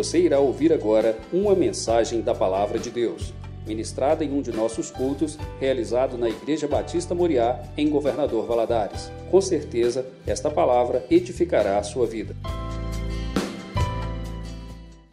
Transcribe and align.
Você 0.00 0.18
irá 0.18 0.40
ouvir 0.40 0.72
agora 0.72 1.20
uma 1.30 1.54
mensagem 1.54 2.22
da 2.22 2.34
Palavra 2.34 2.78
de 2.78 2.90
Deus, 2.90 3.34
ministrada 3.66 4.24
em 4.24 4.32
um 4.32 4.40
de 4.40 4.50
nossos 4.50 4.90
cultos, 4.90 5.36
realizado 5.58 6.16
na 6.16 6.26
Igreja 6.26 6.66
Batista 6.66 7.14
Moriá, 7.14 7.70
em 7.76 7.90
Governador 7.90 8.46
Valadares. 8.46 9.10
Com 9.30 9.42
certeza, 9.42 10.10
esta 10.26 10.50
palavra 10.50 11.06
edificará 11.10 11.78
a 11.78 11.82
sua 11.82 12.06
vida. 12.06 12.34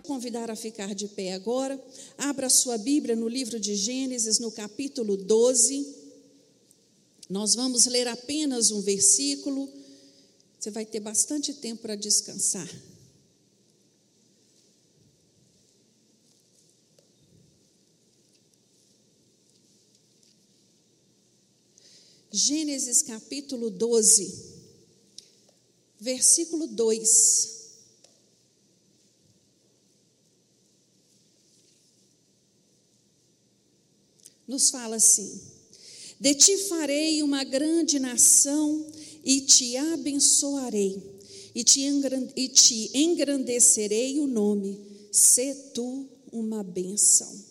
Convidar 0.04 0.50
a 0.50 0.56
ficar 0.56 0.96
de 0.96 1.10
pé 1.10 1.34
agora. 1.34 1.78
Abra 2.18 2.50
sua 2.50 2.78
Bíblia 2.78 3.14
no 3.14 3.28
livro 3.28 3.60
de 3.60 3.76
Gênesis, 3.76 4.40
no 4.40 4.54
capítulo 4.54 5.18
12. 5.18 5.86
Nós 7.30 7.56
vamos 7.56 7.88
ler 7.88 8.08
apenas 8.08 8.72
um 8.72 8.80
versículo. 8.80 9.68
Você 10.58 10.72
vai 10.72 10.86
ter 10.86 11.02
bastante 11.02 11.54
tempo 11.56 11.82
para 11.82 11.96
descansar. 11.96 12.70
Gênesis 22.38 23.02
capítulo 23.02 23.72
12, 23.72 24.32
versículo 26.00 26.68
2. 26.68 27.58
Nos 34.48 34.70
fala 34.70 34.98
assim: 34.98 35.42
De 36.20 36.36
ti 36.36 36.60
farei 36.70 37.24
uma 37.24 37.44
grande 37.44 37.98
nação 37.98 38.86
e 39.26 39.42
te 39.42 39.76
abençoarei, 39.76 41.02
e 41.56 41.64
te, 41.64 41.82
e 42.36 42.48
te 42.50 42.92
engrandecerei 42.96 44.20
o 44.20 44.28
nome, 44.28 44.80
se 45.12 45.56
tu 45.74 46.08
uma 46.32 46.62
bênção. 46.62 47.44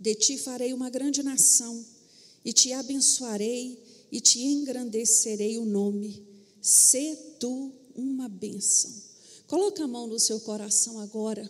De 0.00 0.14
ti 0.14 0.38
farei 0.38 0.72
uma 0.72 0.88
grande 0.88 1.22
nação 1.22 1.97
e 2.48 2.52
te 2.54 2.72
abençoarei 2.72 3.78
e 4.10 4.22
te 4.22 4.40
engrandecerei 4.40 5.58
o 5.58 5.66
nome. 5.66 6.26
Se 6.62 7.14
tu 7.38 7.70
uma 7.94 8.26
bênção. 8.26 8.90
Coloca 9.46 9.84
a 9.84 9.86
mão 9.86 10.06
no 10.06 10.18
seu 10.18 10.40
coração 10.40 10.98
agora 10.98 11.46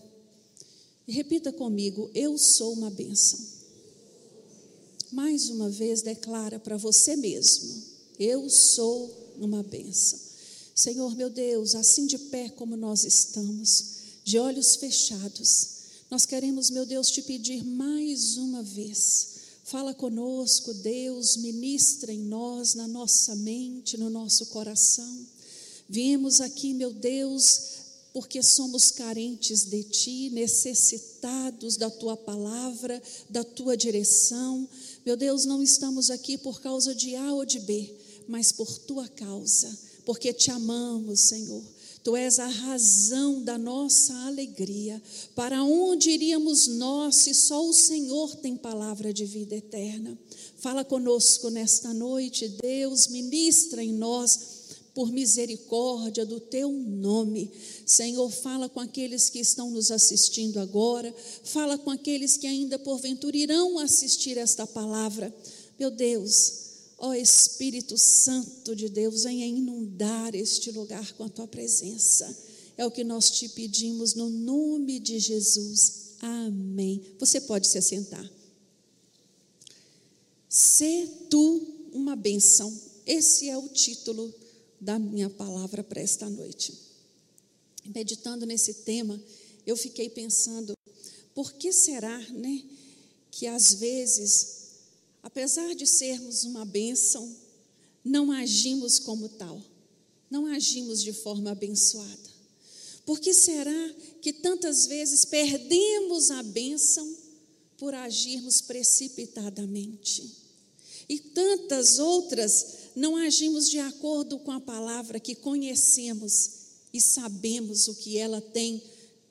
e 1.06 1.12
repita 1.12 1.52
comigo: 1.52 2.10
Eu 2.12 2.36
sou 2.36 2.72
uma 2.72 2.90
bênção. 2.90 3.38
Mais 5.12 5.48
uma 5.50 5.70
vez, 5.70 6.02
declara 6.02 6.58
para 6.58 6.76
você 6.76 7.14
mesmo: 7.14 7.80
Eu 8.18 8.50
sou 8.50 9.36
uma 9.38 9.62
bênção. 9.62 10.18
Senhor 10.74 11.14
meu 11.14 11.30
Deus, 11.30 11.76
assim 11.76 12.08
de 12.08 12.18
pé 12.18 12.48
como 12.48 12.76
nós 12.76 13.04
estamos, 13.04 13.84
de 14.24 14.36
olhos 14.36 14.74
fechados, 14.74 15.68
nós 16.10 16.26
queremos, 16.26 16.70
meu 16.70 16.84
Deus, 16.84 17.08
te 17.08 17.22
pedir 17.22 17.64
mais 17.64 18.36
uma 18.36 18.64
vez 18.64 19.37
Fala 19.68 19.92
conosco, 19.92 20.72
Deus, 20.72 21.36
ministra 21.36 22.10
em 22.10 22.20
nós, 22.20 22.72
na 22.72 22.88
nossa 22.88 23.34
mente, 23.36 23.98
no 23.98 24.08
nosso 24.08 24.46
coração. 24.46 25.26
Viemos 25.86 26.40
aqui, 26.40 26.72
meu 26.72 26.90
Deus, 26.90 27.60
porque 28.14 28.42
somos 28.42 28.90
carentes 28.90 29.64
de 29.64 29.82
Ti, 29.82 30.30
necessitados 30.30 31.76
da 31.76 31.90
Tua 31.90 32.16
palavra, 32.16 33.02
da 33.28 33.44
Tua 33.44 33.76
direção. 33.76 34.66
Meu 35.04 35.18
Deus, 35.18 35.44
não 35.44 35.62
estamos 35.62 36.10
aqui 36.10 36.38
por 36.38 36.62
causa 36.62 36.94
de 36.94 37.14
A 37.14 37.34
ou 37.34 37.44
de 37.44 37.60
B, 37.60 37.94
mas 38.26 38.50
por 38.50 38.78
Tua 38.78 39.06
causa, 39.06 39.78
porque 40.06 40.32
Te 40.32 40.50
amamos, 40.50 41.28
Senhor 41.28 41.62
Tu 42.08 42.16
és 42.16 42.38
a 42.38 42.46
razão 42.46 43.42
da 43.42 43.58
nossa 43.58 44.14
alegria. 44.26 45.02
Para 45.34 45.62
onde 45.62 46.08
iríamos 46.08 46.66
nós 46.66 47.16
se 47.16 47.34
só 47.34 47.62
o 47.68 47.74
Senhor 47.74 48.34
tem 48.36 48.56
palavra 48.56 49.12
de 49.12 49.26
vida 49.26 49.54
eterna? 49.54 50.18
Fala 50.56 50.82
conosco 50.82 51.50
nesta 51.50 51.92
noite, 51.92 52.48
Deus, 52.62 53.08
ministra 53.08 53.84
em 53.84 53.92
nós 53.92 54.40
por 54.94 55.12
misericórdia 55.12 56.24
do 56.24 56.40
teu 56.40 56.72
nome. 56.72 57.52
Senhor, 57.84 58.30
fala 58.30 58.70
com 58.70 58.80
aqueles 58.80 59.28
que 59.28 59.40
estão 59.40 59.70
nos 59.70 59.90
assistindo 59.90 60.60
agora, 60.60 61.14
fala 61.44 61.76
com 61.76 61.90
aqueles 61.90 62.38
que 62.38 62.46
ainda 62.46 62.78
porventura 62.78 63.36
irão 63.36 63.78
assistir 63.78 64.38
esta 64.38 64.66
palavra. 64.66 65.30
Meu 65.78 65.90
Deus, 65.90 66.67
Ó 66.98 67.10
oh, 67.10 67.14
Espírito 67.14 67.96
Santo 67.96 68.74
de 68.74 68.88
Deus, 68.88 69.22
venha 69.22 69.46
inundar 69.46 70.34
este 70.34 70.70
lugar 70.72 71.12
com 71.12 71.24
a 71.24 71.28
tua 71.28 71.46
presença. 71.46 72.36
É 72.76 72.84
o 72.84 72.90
que 72.90 73.04
nós 73.04 73.30
te 73.30 73.48
pedimos 73.48 74.14
no 74.14 74.28
nome 74.28 74.98
de 74.98 75.18
Jesus. 75.18 76.16
Amém. 76.20 77.00
Você 77.18 77.40
pode 77.40 77.68
se 77.68 77.78
assentar. 77.78 78.28
Se 80.48 81.08
tu 81.30 81.78
uma 81.92 82.16
bênção. 82.16 82.74
Esse 83.06 83.48
é 83.48 83.56
o 83.56 83.68
título 83.68 84.32
da 84.80 84.98
minha 84.98 85.30
palavra 85.30 85.82
para 85.82 86.00
esta 86.00 86.28
noite. 86.28 86.74
Meditando 87.84 88.44
nesse 88.44 88.74
tema, 88.74 89.20
eu 89.66 89.76
fiquei 89.76 90.10
pensando, 90.10 90.74
por 91.34 91.54
que 91.54 91.72
será, 91.72 92.18
né, 92.32 92.62
que 93.30 93.46
às 93.46 93.74
vezes 93.74 94.57
apesar 95.22 95.74
de 95.74 95.86
sermos 95.86 96.44
uma 96.44 96.64
bênção, 96.64 97.36
não 98.04 98.30
agimos 98.32 98.98
como 98.98 99.28
tal, 99.28 99.60
não 100.30 100.46
agimos 100.46 101.02
de 101.02 101.12
forma 101.12 101.50
abençoada. 101.50 102.38
Por 103.04 103.20
que 103.20 103.32
será 103.32 103.94
que 104.20 104.32
tantas 104.32 104.86
vezes 104.86 105.24
perdemos 105.24 106.30
a 106.30 106.42
bênção 106.42 107.16
por 107.78 107.94
agirmos 107.94 108.60
precipitadamente? 108.60 110.36
E 111.08 111.18
tantas 111.18 111.98
outras 111.98 112.66
não 112.94 113.16
agimos 113.16 113.70
de 113.70 113.78
acordo 113.78 114.38
com 114.40 114.50
a 114.50 114.60
palavra 114.60 115.18
que 115.18 115.34
conhecemos 115.34 116.50
e 116.92 117.00
sabemos 117.00 117.88
o 117.88 117.94
que 117.94 118.18
ela 118.18 118.40
tem 118.40 118.82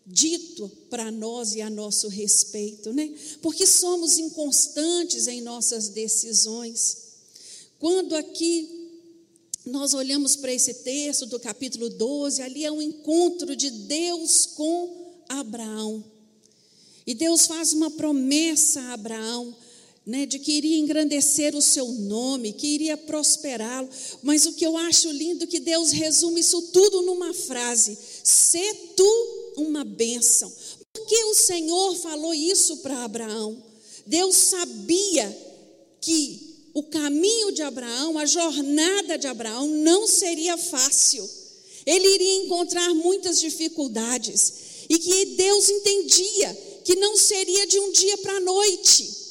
dito 0.07 0.72
para 0.90 1.12
nós 1.12 1.53
e 1.53 1.62
a 1.62 1.69
nosso 1.69 2.07
respeito, 2.07 2.94
né? 2.94 3.13
Porque 3.41 3.68
somos 3.68 4.18
inconstantes 4.18 5.28
em 5.28 5.41
nossas 5.41 5.90
decisões. 5.90 6.97
Quando 7.78 8.16
aqui 8.16 8.69
nós 9.66 9.94
olhamos 9.94 10.38
para 10.38 10.53
esse 10.53 10.75
texto 10.75 11.25
do 11.25 11.38
capítulo 11.40 11.90
12, 11.90 12.41
ali 12.41 12.63
é 12.63 12.72
um 12.72 12.81
encontro 12.81 13.53
de 13.53 13.69
Deus 13.69 14.46
com 14.46 15.23
Abraão. 15.28 16.03
E 17.06 17.13
Deus 17.13 17.46
faz 17.46 17.73
uma 17.73 17.91
promessa 17.91 18.79
a 18.81 18.94
Abraão, 18.94 19.53
né, 20.06 20.25
de 20.25 20.40
que 20.40 20.53
iria 20.53 20.78
engrandecer 20.78 21.53
o 21.53 21.62
seu 21.62 21.85
nome, 21.91 22.53
que 22.53 22.67
iria 22.67 22.96
prosperá-lo. 22.96 23.90
Mas 24.23 24.46
o 24.46 24.53
que 24.53 24.66
eu 24.66 24.78
acho 24.78 25.12
lindo 25.12 25.44
é 25.44 25.47
que 25.47 25.59
Deus 25.59 25.91
resume 25.91 26.40
isso 26.40 26.62
tudo 26.73 27.01
numa 27.01 27.34
frase: 27.34 27.97
"Se 28.23 28.73
tu 28.96 29.37
uma 29.57 29.84
bênção. 29.84 30.51
Por 30.94 31.06
que 31.06 31.23
o 31.25 31.34
Senhor 31.34 31.95
falou 31.95 32.34
isso 32.34 32.78
para 32.78 33.03
Abraão? 33.03 33.62
Deus 34.06 34.35
sabia 34.35 35.38
que 36.00 36.69
o 36.73 36.84
caminho 36.84 37.51
de 37.51 37.62
Abraão, 37.62 38.17
a 38.17 38.25
jornada 38.25 39.17
de 39.17 39.28
Abraão 39.28 39.67
não 39.67 40.07
seria 40.07 40.57
fácil. 40.57 41.28
Ele 41.85 42.07
iria 42.16 42.44
encontrar 42.44 42.94
muitas 42.94 43.40
dificuldades 43.40 44.53
e 44.90 45.00
que 45.00 45.25
Deus 45.38 45.69
entendia 45.69 46.81
que 46.84 46.96
não 46.96 47.17
seria 47.17 47.66
de 47.67 47.79
um 47.79 47.91
dia 47.91 48.17
para 48.19 48.38
a 48.38 48.40
noite. 48.40 49.27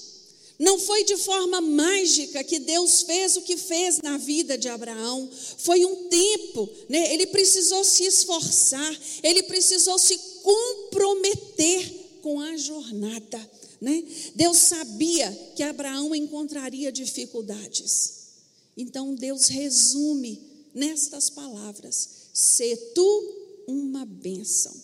Não 0.58 0.78
foi 0.78 1.04
de 1.04 1.16
forma 1.16 1.60
mágica 1.60 2.42
que 2.42 2.58
Deus 2.58 3.02
fez 3.02 3.36
o 3.36 3.42
que 3.42 3.56
fez 3.56 3.98
na 3.98 4.16
vida 4.16 4.56
de 4.56 4.68
Abraão. 4.68 5.28
Foi 5.58 5.84
um 5.84 6.08
tempo, 6.08 6.68
né? 6.88 7.12
ele 7.12 7.26
precisou 7.26 7.84
se 7.84 8.04
esforçar, 8.04 9.00
ele 9.22 9.42
precisou 9.42 9.98
se 9.98 10.16
comprometer 10.42 12.18
com 12.22 12.40
a 12.40 12.56
jornada. 12.56 13.50
Né? 13.80 14.02
Deus 14.34 14.56
sabia 14.56 15.30
que 15.54 15.62
Abraão 15.62 16.14
encontraria 16.14 16.90
dificuldades. 16.90 18.14
Então 18.76 19.14
Deus 19.14 19.46
resume 19.46 20.40
nestas 20.74 21.28
palavras: 21.28 22.08
se 22.32 22.76
tu 22.94 23.64
uma 23.66 24.04
bênção. 24.04 24.74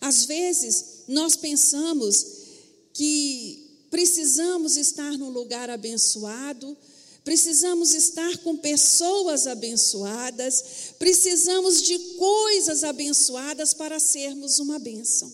Às 0.00 0.24
vezes 0.24 1.04
nós 1.06 1.36
pensamos 1.36 2.26
que 2.92 3.61
precisamos 3.92 4.78
estar 4.78 5.18
num 5.18 5.28
lugar 5.28 5.68
abençoado, 5.68 6.74
precisamos 7.22 7.92
estar 7.92 8.38
com 8.38 8.56
pessoas 8.56 9.46
abençoadas, 9.46 10.94
precisamos 10.98 11.82
de 11.82 11.98
coisas 12.16 12.84
abençoadas 12.84 13.74
para 13.74 14.00
sermos 14.00 14.58
uma 14.58 14.78
bênção. 14.78 15.30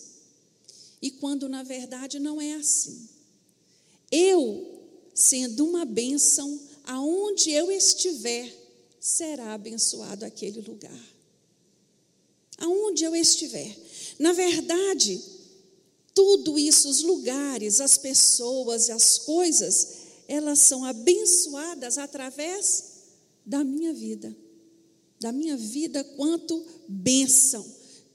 E 1.00 1.08
quando 1.08 1.49
na 1.49 1.62
verdade 1.62 2.19
não 2.19 2.40
é 2.40 2.55
assim. 2.55 3.08
Eu, 4.10 4.82
sendo 5.14 5.64
uma 5.64 5.84
bênção, 5.84 6.61
aonde 6.82 7.52
eu 7.52 7.70
estiver, 7.70 8.52
será 8.99 9.54
abençoado 9.54 10.25
aquele 10.25 10.61
lugar. 10.62 11.14
Aonde 12.58 13.04
eu 13.04 13.14
estiver. 13.14 13.78
Na 14.19 14.32
verdade, 14.32 15.22
tudo 16.19 16.59
isso, 16.59 16.88
os 16.88 17.00
lugares, 17.00 17.81
as 17.81 17.97
pessoas, 17.97 18.91
as 18.91 19.19
coisas, 19.19 19.88
elas 20.26 20.59
são 20.59 20.85
abençoadas 20.85 21.97
através 21.97 22.85
da 23.47 23.62
minha 23.62 23.94
vida, 23.94 24.37
da 25.20 25.31
minha 25.31 25.56
vida 25.56 26.03
quanto 26.03 26.61
bênção, 26.88 27.65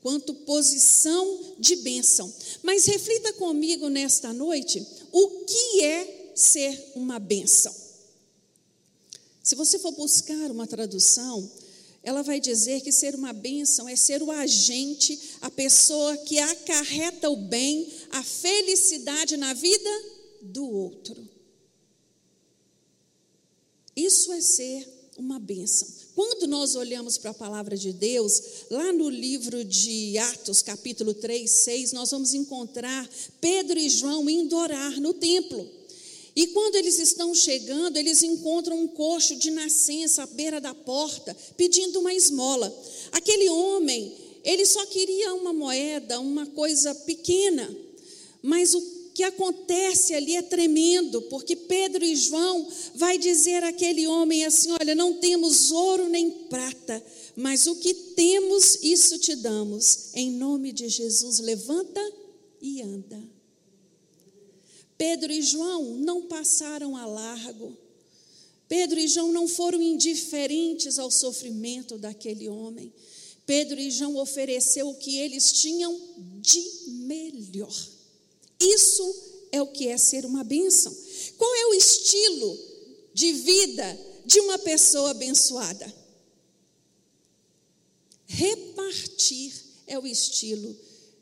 quanto 0.02 0.34
posição 0.34 1.56
de 1.58 1.78
bênção. 1.78 2.30
Mas 2.62 2.84
reflita 2.84 3.32
comigo 3.32 3.88
nesta 3.88 4.34
noite 4.34 4.86
o 5.10 5.46
que 5.46 5.84
é 5.86 6.34
ser 6.36 6.92
uma 6.96 7.20
bênção. 7.20 7.74
Se 9.42 9.56
você 9.56 9.80
for 9.80 9.94
buscar 9.94 10.52
uma 10.52 10.68
tradução, 10.68 11.50
ela 12.04 12.22
vai 12.22 12.40
dizer 12.40 12.82
que 12.82 12.92
ser 12.92 13.16
uma 13.16 13.32
bênção 13.32 13.88
é 13.88 13.96
ser 13.96 14.22
o 14.22 14.30
agente, 14.30 15.38
a 15.40 15.50
pessoa 15.50 16.18
que 16.18 16.38
acarreta 16.38 17.30
o 17.30 17.38
bem, 17.38 17.90
a 18.12 18.22
felicidade 18.22 19.38
na 19.38 19.54
vida 19.54 19.90
do 20.42 20.70
outro. 20.70 21.28
Isso 23.96 24.34
é 24.34 24.42
ser 24.42 24.86
uma 25.18 25.40
bênção. 25.40 25.88
Quando 26.16 26.48
nós 26.48 26.76
olhamos 26.76 27.18
para 27.18 27.32
a 27.32 27.36
palavra 27.36 27.78
de 27.78 27.94
Deus, 27.94 28.66
lá 28.70 28.92
no 28.92 29.10
livro 29.10 29.64
de 29.64 30.18
Atos, 30.18 30.62
capítulo 30.62 31.14
3, 31.14 31.50
6, 31.50 31.94
nós 31.94 32.12
vamos 32.12 32.34
encontrar 32.34 33.10
Pedro 33.40 33.80
e 33.80 33.90
João 33.90 34.30
indo 34.30 34.58
orar 34.58 35.00
no 35.00 35.14
templo. 35.14 35.70
E 36.36 36.48
quando 36.48 36.76
eles 36.76 36.98
estão 36.98 37.34
chegando, 37.36 37.98
eles 37.98 38.24
encontram 38.24 38.80
um 38.80 38.88
coxo 38.88 39.36
de 39.36 39.52
nascença 39.52 40.24
à 40.24 40.26
beira 40.26 40.60
da 40.60 40.74
porta, 40.74 41.36
pedindo 41.56 42.00
uma 42.00 42.14
esmola. 42.14 42.74
Aquele 43.12 43.50
homem, 43.50 44.12
ele 44.44 44.66
só 44.66 44.84
queria 44.88 45.34
uma 45.36 45.54
moeda, 45.54 46.20
uma 46.20 46.48
coisa 46.48 46.96
pequena, 46.96 47.70
mas 48.42 48.74
o 48.74 48.82
que 49.14 49.22
acontece 49.22 50.16
ali 50.16 50.36
é 50.36 50.42
tremendo, 50.42 51.22
porque 51.24 51.56
Pedro 51.56 52.04
e 52.04 52.16
João 52.16 52.68
vai 52.96 53.18
dizer 53.20 53.64
àquele 53.64 54.08
homem 54.08 54.44
assim: 54.44 54.72
"Olha, 54.72 54.96
não 54.96 55.14
temos 55.14 55.72
ouro 55.72 56.10
nem 56.10 56.32
prata, 56.32 57.04
mas 57.36 57.68
o 57.68 57.76
que 57.76 57.94
temos, 57.94 58.80
isso 58.82 59.20
te 59.20 59.36
damos. 59.36 60.10
Em 60.16 60.32
nome 60.32 60.72
de 60.72 60.90
Jesus, 60.90 61.38
levanta 61.38 62.02
e 62.60 62.82
anda." 62.82 63.33
Pedro 64.98 65.32
e 65.32 65.42
João 65.42 65.98
não 65.98 66.24
passaram 66.24 66.96
a 66.96 67.06
largo. 67.06 67.78
Pedro 68.68 69.00
e 69.00 69.08
João 69.08 69.32
não 69.32 69.48
foram 69.48 69.82
indiferentes 69.82 70.98
ao 70.98 71.12
sofrimento 71.12 71.98
daquele 71.98 72.50
homem. 72.50 72.92
Pedro 73.46 73.80
e 73.80 73.92
João 73.92 74.18
ofereceu 74.18 74.90
o 74.90 74.96
que 74.96 75.18
eles 75.18 75.52
tinham 75.52 76.00
de 76.40 76.64
melhor. 76.88 77.74
Isso 78.60 79.16
é 79.52 79.62
o 79.62 79.68
que 79.68 79.88
é 79.88 79.98
ser 79.98 80.26
uma 80.26 80.44
bênção. 80.44 80.96
Qual 81.38 81.54
é 81.56 81.66
o 81.68 81.74
estilo 81.74 82.58
de 83.14 83.34
vida 83.34 84.00
de 84.26 84.40
uma 84.40 84.58
pessoa 84.58 85.12
abençoada? 85.12 85.94
Repartir 88.26 89.54
é 89.86 90.00
o 90.00 90.08
estilo 90.08 90.76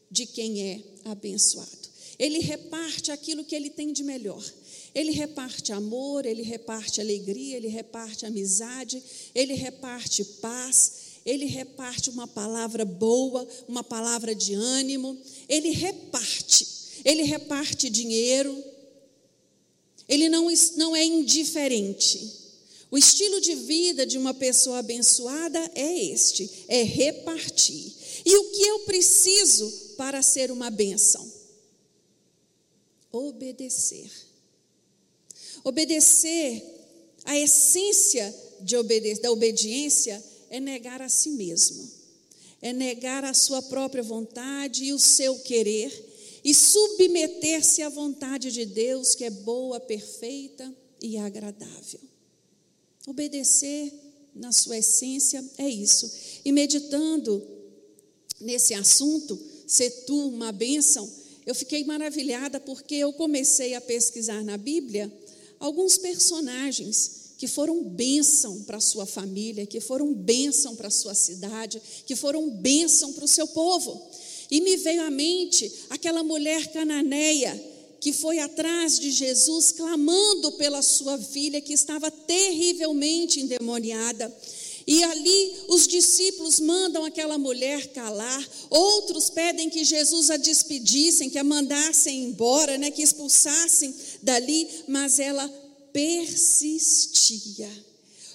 de 0.09 0.25
quem 0.25 0.61
é 0.61 0.83
abençoado. 1.05 1.80
Ele 2.21 2.37
reparte 2.37 3.11
aquilo 3.11 3.43
que 3.43 3.55
ele 3.55 3.71
tem 3.71 3.91
de 3.91 4.03
melhor. 4.03 4.43
Ele 4.93 5.09
reparte 5.09 5.73
amor, 5.73 6.23
ele 6.23 6.43
reparte 6.43 7.01
alegria, 7.01 7.57
ele 7.57 7.67
reparte 7.67 8.27
amizade, 8.27 9.01
ele 9.33 9.55
reparte 9.55 10.23
paz, 10.39 10.91
ele 11.25 11.45
reparte 11.45 12.11
uma 12.11 12.27
palavra 12.27 12.85
boa, 12.85 13.47
uma 13.67 13.83
palavra 13.83 14.35
de 14.35 14.53
ânimo, 14.53 15.17
ele 15.49 15.71
reparte, 15.71 16.67
ele 17.03 17.23
reparte 17.23 17.89
dinheiro, 17.89 18.55
ele 20.07 20.29
não, 20.29 20.47
não 20.77 20.95
é 20.95 21.03
indiferente. 21.03 22.39
O 22.91 22.99
estilo 22.99 23.41
de 23.41 23.55
vida 23.55 24.05
de 24.05 24.19
uma 24.19 24.35
pessoa 24.35 24.77
abençoada 24.77 25.71
é 25.73 26.03
este: 26.03 26.47
é 26.67 26.83
repartir. 26.83 27.93
E 28.23 28.37
o 28.37 28.51
que 28.51 28.61
eu 28.61 28.79
preciso 28.81 29.95
para 29.97 30.21
ser 30.21 30.51
uma 30.51 30.69
bênção? 30.69 31.40
Obedecer. 33.11 34.09
Obedecer, 35.63 36.63
a 37.25 37.37
essência 37.37 38.33
de 38.61 38.75
obede 38.75 39.21
da 39.21 39.31
obediência 39.31 40.23
é 40.49 40.59
negar 40.59 41.01
a 41.01 41.09
si 41.09 41.31
mesmo, 41.31 41.89
é 42.61 42.73
negar 42.73 43.23
a 43.23 43.33
sua 43.33 43.61
própria 43.61 44.03
vontade 44.03 44.85
e 44.85 44.93
o 44.93 44.99
seu 44.99 45.39
querer 45.39 46.09
e 46.43 46.53
submeter-se 46.53 47.81
à 47.81 47.89
vontade 47.89 48.51
de 48.51 48.65
Deus, 48.65 49.13
que 49.15 49.23
é 49.23 49.29
boa, 49.29 49.79
perfeita 49.79 50.75
e 51.01 51.17
agradável. 51.17 51.99
Obedecer, 53.07 53.93
na 54.33 54.51
sua 54.51 54.77
essência, 54.77 55.43
é 55.57 55.67
isso. 55.67 56.11
E 56.43 56.51
meditando 56.51 57.45
nesse 58.39 58.73
assunto, 58.73 59.39
ser 59.67 59.89
tu 60.05 60.27
uma 60.29 60.51
bênção, 60.51 61.09
eu 61.45 61.55
fiquei 61.55 61.83
maravilhada 61.83 62.59
porque 62.59 62.95
eu 62.95 63.13
comecei 63.13 63.73
a 63.73 63.81
pesquisar 63.81 64.43
na 64.43 64.57
Bíblia 64.57 65.11
alguns 65.59 65.97
personagens 65.97 67.21
que 67.37 67.47
foram 67.47 67.83
bênção 67.83 68.61
para 68.63 68.77
a 68.77 68.81
sua 68.81 69.05
família, 69.05 69.65
que 69.65 69.79
foram 69.79 70.13
bênção 70.13 70.75
para 70.75 70.89
a 70.89 70.91
sua 70.91 71.15
cidade, 71.15 71.81
que 72.05 72.15
foram 72.15 72.49
bênção 72.49 73.13
para 73.13 73.25
o 73.25 73.27
seu 73.27 73.47
povo. 73.47 73.99
E 74.51 74.61
me 74.61 74.77
veio 74.77 75.03
à 75.03 75.09
mente 75.09 75.71
aquela 75.89 76.23
mulher 76.23 76.71
cananeia 76.71 77.71
que 77.99 78.11
foi 78.11 78.39
atrás 78.39 78.99
de 78.99 79.11
Jesus 79.11 79.71
clamando 79.71 80.51
pela 80.53 80.81
sua 80.81 81.19
filha 81.19 81.61
que 81.61 81.71
estava 81.71 82.09
terrivelmente 82.09 83.39
endemoniada. 83.39 84.35
E 84.87 85.03
ali 85.03 85.65
os 85.67 85.87
discípulos 85.87 86.59
mandam 86.59 87.05
aquela 87.05 87.37
mulher 87.37 87.87
calar, 87.93 88.49
outros 88.69 89.29
pedem 89.29 89.69
que 89.69 89.83
Jesus 89.83 90.29
a 90.29 90.37
despedissem, 90.37 91.29
que 91.29 91.37
a 91.37 91.43
mandassem 91.43 92.23
embora, 92.23 92.77
né, 92.77 92.89
que 92.91 93.01
expulsassem 93.01 93.93
dali, 94.21 94.67
mas 94.87 95.19
ela 95.19 95.47
persistia. 95.93 97.69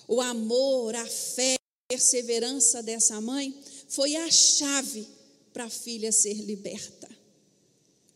O 0.06 0.20
amor, 0.20 0.94
a 0.94 1.06
fé, 1.06 1.54
a 1.54 1.94
perseverança 1.94 2.82
dessa 2.82 3.20
mãe 3.20 3.54
foi 3.88 4.14
a 4.16 4.30
chave 4.30 5.06
para 5.52 5.64
a 5.64 5.70
filha 5.70 6.12
ser 6.12 6.34
liberta. 6.34 7.08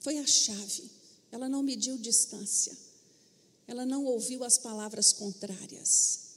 Foi 0.01 0.19
a 0.19 0.27
chave. 0.27 0.91
Ela 1.33 1.49
não 1.49 1.63
mediu 1.63 1.97
distância. 1.97 2.77
Ela 3.67 3.87
não 3.87 4.05
ouviu 4.05 4.45
as 4.45 4.59
palavras 4.59 5.13
contrárias 5.13 6.30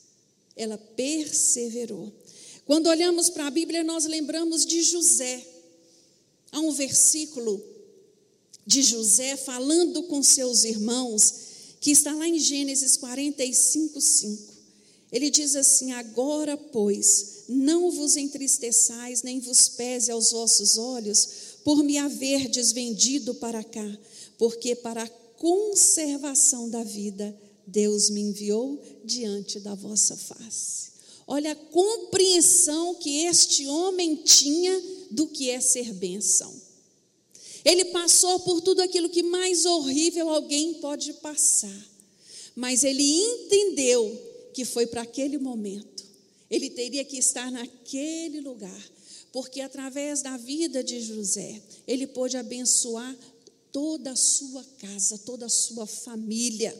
ela 0.55 0.77
perseverou. 0.77 2.11
Quando 2.65 2.87
olhamos 2.87 3.29
para 3.29 3.47
a 3.47 3.51
Bíblia, 3.51 3.83
nós 3.83 4.05
lembramos 4.05 4.65
de 4.65 4.81
José. 4.81 5.45
Há 6.51 6.59
um 6.59 6.71
versículo 6.71 7.61
de 8.65 8.81
José 8.81 9.35
falando 9.35 10.03
com 10.03 10.23
seus 10.23 10.63
irmãos, 10.63 11.33
que 11.81 11.91
está 11.91 12.13
lá 12.13 12.27
em 12.27 12.39
Gênesis 12.39 12.95
45, 12.95 13.99
5. 13.99 14.53
Ele 15.11 15.29
diz 15.29 15.55
assim: 15.55 15.91
Agora, 15.91 16.55
pois, 16.55 17.43
não 17.49 17.91
vos 17.91 18.15
entristeçais, 18.15 19.21
nem 19.21 19.39
vos 19.39 19.67
pese 19.69 20.11
aos 20.11 20.31
vossos 20.31 20.77
olhos, 20.77 21.27
por 21.63 21.83
me 21.83 21.97
haver 21.97 22.47
desvendido 22.47 23.35
para 23.35 23.63
cá, 23.63 23.99
porque 24.37 24.75
para 24.75 25.03
a 25.03 25.09
conservação 25.37 26.69
da 26.69 26.83
vida 26.83 27.37
Deus 27.65 28.09
me 28.09 28.21
enviou 28.21 28.81
diante 29.03 29.59
da 29.59 29.75
vossa 29.75 30.15
face. 30.15 30.93
Olha 31.25 31.53
a 31.53 31.55
compreensão 31.55 32.95
que 32.95 33.25
este 33.25 33.65
homem 33.65 34.15
tinha 34.17 34.81
do 35.09 35.27
que 35.27 35.49
é 35.49 35.61
ser 35.61 35.93
bênção. 35.93 36.53
Ele 37.63 37.85
passou 37.85 38.39
por 38.41 38.61
tudo 38.61 38.81
aquilo 38.81 39.09
que 39.09 39.23
mais 39.23 39.65
horrível 39.65 40.29
alguém 40.29 40.75
pode 40.75 41.13
passar, 41.13 41.89
mas 42.55 42.83
ele 42.83 43.03
entendeu 43.03 44.21
que 44.53 44.65
foi 44.65 44.85
para 44.85 45.01
aquele 45.01 45.37
momento. 45.37 46.03
Ele 46.49 46.69
teria 46.69 47.05
que 47.05 47.17
estar 47.17 47.49
naquele 47.49 48.41
lugar, 48.41 48.91
porque 49.31 49.61
através 49.61 50.21
da 50.21 50.35
vida 50.37 50.83
de 50.83 51.01
José, 51.01 51.61
ele 51.87 52.05
pôde 52.05 52.35
abençoar 52.35 53.17
toda 53.71 54.11
a 54.11 54.15
sua 54.15 54.63
casa, 54.77 55.17
toda 55.17 55.45
a 55.45 55.49
sua 55.49 55.87
família. 55.87 56.77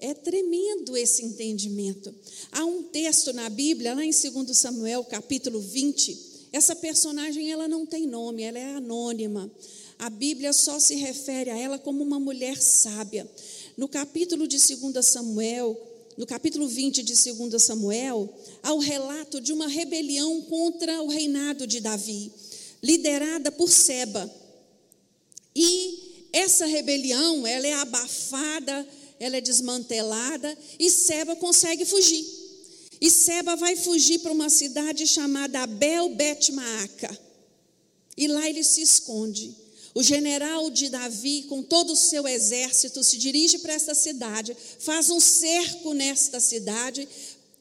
É 0.00 0.14
tremendo 0.14 0.96
esse 0.96 1.24
entendimento. 1.24 2.14
Há 2.50 2.64
um 2.64 2.84
texto 2.84 3.32
na 3.32 3.48
Bíblia, 3.48 3.94
lá 3.94 4.04
em 4.04 4.10
2 4.10 4.56
Samuel, 4.56 5.04
capítulo 5.04 5.60
20, 5.60 6.30
essa 6.52 6.74
personagem 6.74 7.52
ela 7.52 7.68
não 7.68 7.86
tem 7.86 8.06
nome, 8.06 8.42
ela 8.42 8.58
é 8.58 8.76
anônima. 8.76 9.50
A 9.98 10.08
Bíblia 10.08 10.52
só 10.52 10.80
se 10.80 10.96
refere 10.96 11.50
a 11.50 11.56
ela 11.56 11.78
como 11.78 12.02
uma 12.02 12.18
mulher 12.18 12.60
sábia. 12.60 13.30
No 13.76 13.86
capítulo 13.86 14.48
de 14.48 14.56
2 14.58 15.04
Samuel, 15.04 15.78
no 16.16 16.26
capítulo 16.26 16.66
20 16.66 17.02
de 17.02 17.14
2 17.14 17.62
Samuel, 17.62 18.28
há 18.62 18.72
o 18.72 18.78
relato 18.78 19.40
de 19.40 19.52
uma 19.52 19.68
rebelião 19.68 20.40
contra 20.42 21.02
o 21.02 21.08
reinado 21.08 21.66
de 21.66 21.80
Davi. 21.80 22.32
liderada 22.82 23.52
por 23.52 23.68
Seba. 23.68 24.30
E 25.54 26.28
essa 26.32 26.64
rebelião, 26.64 27.46
ela 27.46 27.66
é 27.66 27.74
abafada, 27.74 28.88
ela 29.20 29.36
é 29.36 29.40
desmantelada 29.40 30.56
e 30.78 30.90
Seba 30.90 31.36
consegue 31.36 31.84
fugir. 31.84 32.24
E 32.98 33.10
Seba 33.10 33.54
vai 33.54 33.76
fugir 33.76 34.18
para 34.20 34.32
uma 34.32 34.48
cidade 34.48 35.06
chamada 35.06 35.60
Abel 35.60 36.14
Bet 36.16 36.50
Maaca. 36.52 37.18
E 38.16 38.26
lá 38.26 38.48
ele 38.48 38.64
se 38.64 38.80
esconde. 38.80 39.54
O 39.94 40.02
general 40.02 40.70
de 40.70 40.88
Davi, 40.88 41.42
com 41.48 41.62
todo 41.62 41.92
o 41.92 41.96
seu 41.96 42.26
exército, 42.26 43.02
se 43.04 43.18
dirige 43.18 43.58
para 43.58 43.74
essa 43.74 43.94
cidade, 43.94 44.56
faz 44.78 45.10
um 45.10 45.20
cerco 45.20 45.92
nesta 45.92 46.40
cidade, 46.40 47.08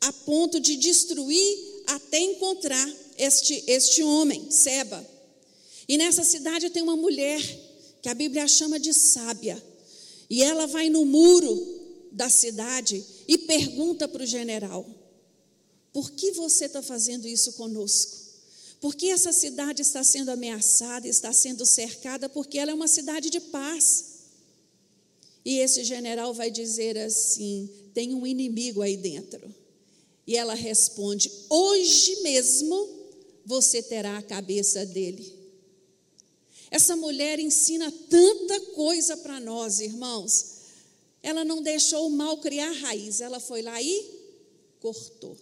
a 0.01 0.13
ponto 0.13 0.59
de 0.59 0.75
destruir 0.75 1.83
até 1.87 2.19
encontrar 2.19 2.89
este, 3.17 3.63
este 3.67 4.03
homem, 4.03 4.49
Seba. 4.49 5.05
E 5.87 5.97
nessa 5.97 6.23
cidade 6.23 6.69
tem 6.69 6.83
uma 6.83 6.95
mulher 6.95 7.41
que 8.01 8.07
a 8.07 8.13
Bíblia 8.13 8.47
chama 8.47 8.79
de 8.79 8.93
sábia. 8.93 9.61
E 10.29 10.43
ela 10.43 10.67
vai 10.67 10.89
no 10.89 11.05
muro 11.05 11.79
da 12.11 12.29
cidade 12.29 13.03
e 13.27 13.37
pergunta 13.37 14.07
para 14.07 14.23
o 14.23 14.27
general: 14.27 14.85
Por 15.91 16.11
que 16.11 16.31
você 16.31 16.65
está 16.65 16.81
fazendo 16.81 17.27
isso 17.27 17.53
conosco? 17.53 18.17
Porque 18.79 19.07
essa 19.07 19.33
cidade 19.33 19.81
está 19.81 20.03
sendo 20.03 20.29
ameaçada, 20.29 21.07
está 21.07 21.33
sendo 21.33 21.65
cercada, 21.65 22.29
porque 22.29 22.57
ela 22.57 22.71
é 22.71 22.73
uma 22.73 22.87
cidade 22.87 23.29
de 23.29 23.39
paz. 23.39 24.05
E 25.43 25.57
esse 25.59 25.83
general 25.83 26.33
vai 26.33 26.51
dizer 26.51 26.97
assim: 26.97 27.69
tem 27.93 28.13
um 28.13 28.25
inimigo 28.25 28.81
aí 28.81 28.95
dentro. 28.95 29.53
E 30.27 30.37
ela 30.37 30.53
responde: 30.53 31.31
hoje 31.49 32.21
mesmo 32.21 32.99
você 33.45 33.81
terá 33.81 34.17
a 34.17 34.21
cabeça 34.21 34.85
dele. 34.85 35.38
Essa 36.71 36.95
mulher 36.95 37.39
ensina 37.39 37.91
tanta 38.09 38.59
coisa 38.75 39.17
para 39.17 39.39
nós, 39.39 39.79
irmãos. 39.79 40.59
Ela 41.21 41.43
não 41.43 41.61
deixou 41.61 42.07
o 42.07 42.11
mal 42.11 42.37
criar 42.37 42.71
raiz, 42.71 43.21
ela 43.21 43.39
foi 43.39 43.61
lá 43.61 43.81
e 43.81 44.19
cortou. 44.79 45.37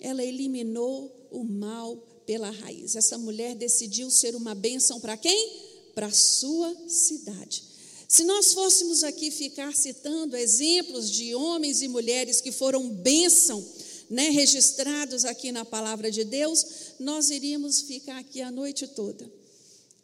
Ela 0.00 0.24
eliminou 0.24 1.28
o 1.30 1.44
mal 1.44 1.96
pela 2.26 2.50
raiz. 2.50 2.96
Essa 2.96 3.16
mulher 3.16 3.54
decidiu 3.54 4.10
ser 4.10 4.34
uma 4.34 4.54
bênção 4.54 5.00
para 5.00 5.16
quem? 5.16 5.62
Para 5.94 6.06
a 6.06 6.12
sua 6.12 6.74
cidade. 6.88 7.64
Se 8.08 8.24
nós 8.24 8.52
fôssemos 8.52 9.02
aqui 9.02 9.30
ficar 9.30 9.74
citando 9.74 10.36
exemplos 10.36 11.10
de 11.10 11.34
homens 11.34 11.80
e 11.80 11.88
mulheres 11.88 12.42
que 12.42 12.52
foram 12.52 12.90
bênção, 12.90 13.64
né, 14.10 14.28
registrados 14.28 15.24
aqui 15.24 15.50
na 15.50 15.64
palavra 15.64 16.10
de 16.10 16.22
Deus, 16.22 16.91
nós 17.02 17.30
iríamos 17.30 17.82
ficar 17.82 18.18
aqui 18.18 18.40
a 18.40 18.50
noite 18.50 18.86
toda. 18.86 19.30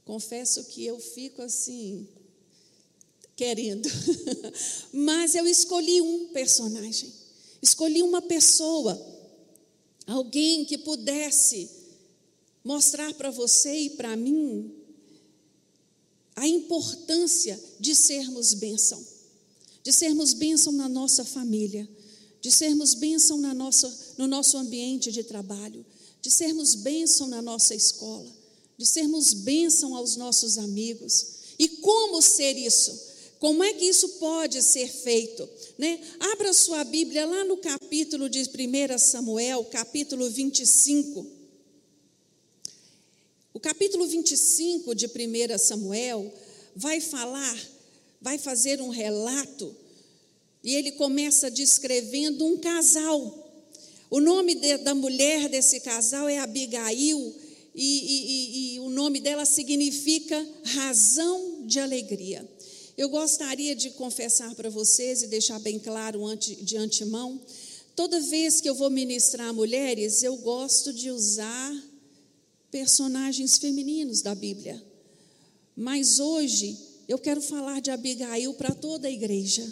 Confesso 0.05 0.65
que 0.65 0.85
eu 0.85 0.99
fico 0.99 1.43
assim, 1.43 2.07
querendo. 3.37 3.89
Mas 4.93 5.35
eu 5.35 5.47
escolhi 5.47 6.01
um 6.01 6.29
personagem, 6.29 7.13
escolhi 7.63 8.03
uma 8.03 8.21
pessoa 8.21 9.01
alguém 10.07 10.65
que 10.65 10.79
pudesse 10.79 11.71
mostrar 12.65 13.13
para 13.15 13.31
você 13.31 13.75
e 13.75 13.91
para 13.91 14.17
mim 14.17 14.75
a 16.35 16.47
importância 16.47 17.61
de 17.79 17.95
sermos 17.95 18.55
bênção, 18.55 19.05
de 19.83 19.93
sermos 19.93 20.33
bênção 20.33 20.73
na 20.73 20.89
nossa 20.89 21.25
família, 21.25 21.89
de 22.41 22.51
sermos 22.51 22.95
bênção 22.95 23.39
na 23.39 23.53
nossa, 23.53 24.15
no 24.17 24.27
nosso 24.27 24.57
ambiente 24.57 25.11
de 25.11 25.25
trabalho, 25.25 25.85
de 26.21 26.31
sermos 26.31 26.75
bênção 26.75 27.27
na 27.27 27.41
nossa 27.41 27.75
escola, 27.75 28.31
de 28.77 28.87
sermos 28.87 29.33
bênção 29.33 29.95
aos 29.97 30.17
nossos 30.17 30.59
amigos. 30.59 31.39
E 31.59 31.69
como 31.69 32.21
ser 32.23 32.57
isso? 32.57 33.09
Como 33.39 33.63
é 33.63 33.73
que 33.73 33.85
isso 33.85 34.09
pode 34.21 34.61
ser 34.63 34.89
feito? 34.89 35.49
Né? 35.77 36.01
Abra 36.33 36.53
sua 36.53 36.83
Bíblia 36.83 37.25
lá 37.25 37.45
no 37.45 37.57
capítulo 37.57 38.29
de 38.29 38.41
1 38.41 38.99
Samuel, 38.99 39.65
capítulo 39.67 40.29
25. 40.29 41.39
O 43.55 43.61
capítulo 43.61 44.07
25 44.07 44.95
de 44.95 45.07
1 45.07 45.59
Samuel 45.59 46.33
vai 46.75 47.01
falar, 47.01 47.59
vai 48.21 48.39
fazer 48.39 48.81
um 48.81 48.89
relato, 48.89 49.75
e 50.63 50.75
ele 50.75 50.93
começa 50.93 51.51
descrevendo 51.51 52.45
um 52.45 52.59
casal. 52.59 53.38
O 54.11 54.21
nome 54.21 54.55
de, 54.55 54.79
da 54.79 54.95
mulher 54.95 55.49
desse 55.49 55.81
casal 55.81 56.29
é 56.29 56.39
Abigail, 56.39 57.35
e, 57.75 58.75
e, 58.75 58.75
e 58.75 58.81
o 58.81 58.89
nome 58.89 59.21
dela 59.21 59.45
significa 59.45 60.47
razão 60.65 61.67
de 61.67 61.79
alegria. 61.79 62.49
Eu 62.97 63.09
gostaria 63.09 63.77
de 63.77 63.91
confessar 63.91 64.55
para 64.57 64.69
vocês 64.69 65.23
e 65.23 65.29
deixar 65.29 65.61
bem 65.61 65.79
claro 65.79 66.21
de 66.37 66.77
antemão: 66.77 67.41
toda 67.95 68.21
vez 68.21 68.61
que 68.61 68.69
eu 68.69 68.75
vou 68.75 68.91
ministrar 68.91 69.55
mulheres, 69.55 70.23
eu 70.23 70.37
gosto 70.39 70.93
de 70.93 71.11
usar 71.11 71.85
personagens 72.71 73.59
femininos 73.59 74.23
da 74.23 74.35
Bíblia. 74.35 74.83
Mas 75.77 76.19
hoje 76.19 76.77
eu 77.07 77.19
quero 77.19 77.41
falar 77.41 77.81
de 77.81 77.91
Abigail 77.91 78.53
para 78.55 78.75
toda 78.75 79.07
a 79.07 79.11
igreja, 79.13 79.65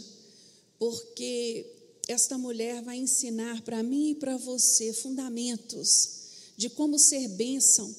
porque 0.79 1.67
esta 2.09 2.39
mulher 2.39 2.83
vai 2.83 2.99
ensinar 2.99 3.63
para 3.63 3.83
mim 3.83 4.11
e 4.11 4.15
para 4.15 4.37
você 4.37 4.93
fundamentos 4.93 6.11
de 6.57 6.71
como 6.71 6.99
ser 6.99 7.29
bênção, 7.29 7.95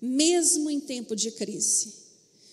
mesmo 0.00 0.70
em 0.70 0.80
tempo 0.80 1.14
de 1.14 1.30
crise 1.32 1.98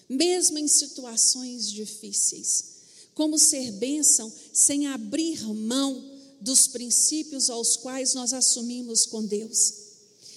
mesmo 0.10 0.58
em 0.58 0.68
situações 0.68 1.72
difíceis. 1.72 2.76
Como 3.14 3.40
ser 3.40 3.72
bênção 3.72 4.32
sem 4.54 4.88
abrir 4.88 5.42
mão 5.54 6.04
dos 6.42 6.68
princípios 6.68 7.50
aos 7.50 7.78
quais 7.78 8.14
nós 8.14 8.34
assumimos 8.34 9.06
com 9.06 9.24
Deus. 9.24 9.74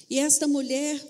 E 0.09 0.19
esta 0.19 0.47
mulher, 0.47 1.05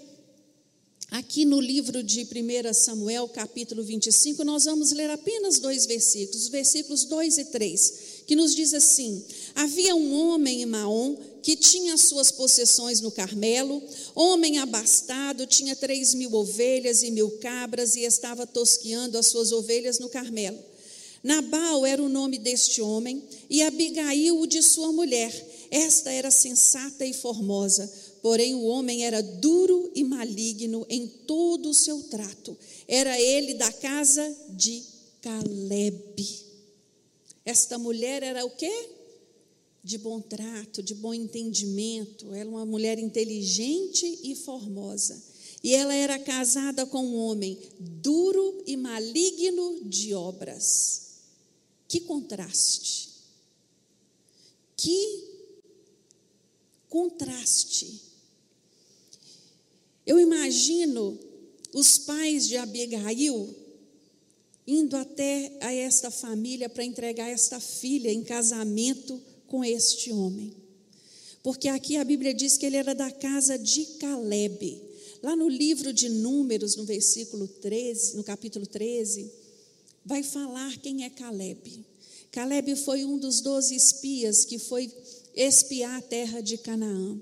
aqui 1.11 1.45
no 1.45 1.61
livro 1.61 2.03
de 2.03 2.23
1 2.23 2.73
Samuel, 2.73 3.29
capítulo 3.29 3.85
25, 3.85 4.43
nós 4.45 4.65
vamos 4.65 4.93
ler 4.93 5.11
apenas 5.11 5.59
dois 5.59 5.85
versículos, 5.85 6.45
os 6.45 6.49
versículos 6.49 7.05
2 7.05 7.39
e 7.39 7.45
3, 7.45 7.93
que 8.27 8.35
nos 8.35 8.55
diz 8.55 8.73
assim: 8.73 9.23
Havia 9.55 9.95
um 9.95 10.15
homem 10.15 10.63
em 10.63 10.67
Maom 10.67 11.17
que 11.43 11.57
tinha 11.57 11.97
suas 11.97 12.31
possessões 12.31 13.01
no 13.01 13.11
Carmelo, 13.11 13.83
homem 14.15 14.59
abastado, 14.59 15.47
tinha 15.47 15.75
três 15.75 16.15
mil 16.15 16.35
ovelhas 16.35 17.03
e 17.03 17.11
mil 17.11 17.31
cabras 17.39 17.97
e 17.97 18.03
estava 18.03 18.47
tosqueando 18.47 19.17
as 19.17 19.27
suas 19.27 19.53
ovelhas 19.53 19.99
no 19.99 20.09
Carmelo. 20.09 20.59
Nabal 21.23 21.85
era 21.85 22.03
o 22.03 22.09
nome 22.09 22.39
deste 22.39 22.81
homem 22.81 23.23
e 23.51 23.63
Abigail 23.63 24.39
o 24.39 24.47
de 24.47 24.63
sua 24.63 24.93
mulher. 24.93 25.33
Esta 25.71 26.11
era 26.11 26.31
sensata 26.31 27.05
e 27.05 27.13
formosa, 27.13 27.91
porém 28.23 28.55
o 28.55 28.65
homem 28.65 29.05
era 29.05 29.23
duro 29.23 29.91
e 29.95 30.05
maligno 30.05 30.87
em 30.89 31.07
todo 31.07 31.71
o 31.71 31.75
seu 31.75 32.03
trato. 32.05 32.57
Era 32.87 33.21
ele 33.21 33.55
da 33.55 33.73
casa 33.73 34.37
de 34.51 34.83
Caleb. 35.21 36.47
Esta 37.45 37.79
mulher 37.79 38.23
era 38.23 38.45
o 38.45 38.51
quê? 38.51 38.98
De 39.89 39.97
bom 39.97 40.21
trato, 40.21 40.83
de 40.83 40.95
bom 40.95 41.15
entendimento. 41.15 42.35
Era 42.35 42.47
uma 42.47 42.67
mulher 42.67 42.99
inteligente 42.99 44.19
e 44.23 44.35
formosa. 44.35 45.19
E 45.65 45.75
ela 45.75 45.95
era 45.95 46.19
casada 46.19 46.85
com 46.85 47.03
um 47.03 47.17
homem 47.17 47.59
duro 47.81 48.63
e 48.67 48.77
maligno 48.77 49.85
de 49.85 50.13
obras. 50.13 51.23
Que 51.89 52.01
contraste! 52.01 53.09
Que 54.77 55.25
contraste! 56.91 58.03
Eu 60.07 60.21
imagino 60.21 61.19
os 61.73 61.97
pais 61.97 62.47
de 62.47 62.59
Abigail 62.59 63.57
indo 64.67 64.99
até 64.99 65.57
a 65.63 65.73
esta 65.73 66.11
família 66.11 66.69
para 66.69 66.85
entregar 66.85 67.31
esta 67.31 67.59
filha 67.59 68.13
em 68.13 68.23
casamento 68.23 69.19
com 69.49 69.65
este 69.65 70.13
homem. 70.13 70.53
Porque 71.43 71.69
aqui 71.69 71.97
a 71.97 72.05
Bíblia 72.05 72.35
diz 72.35 72.57
que 72.57 72.67
ele 72.67 72.77
era 72.77 72.95
da 72.95 73.11
casa 73.11 73.59
de 73.59 73.85
Caleb. 73.99 74.83
Lá 75.23 75.35
no 75.35 75.49
livro 75.49 75.93
de 75.93 76.09
Números, 76.09 76.77
no 76.77 76.85
versículo 76.85 77.49
13, 77.49 78.17
no 78.17 78.23
capítulo 78.23 78.67
13, 78.67 79.31
vai 80.05 80.23
falar 80.23 80.77
quem 80.79 81.05
é 81.05 81.11
Caleb. 81.11 81.85
Caleb 82.31 82.77
foi 82.77 83.05
um 83.05 83.19
dos 83.19 83.41
doze 83.41 83.75
espias 83.75 84.45
que 84.45 84.59
foi 84.59 84.93
espiar 85.35 85.99
a 85.99 86.03
terra 86.03 86.41
de 86.41 86.59
Canaã. 86.59 87.19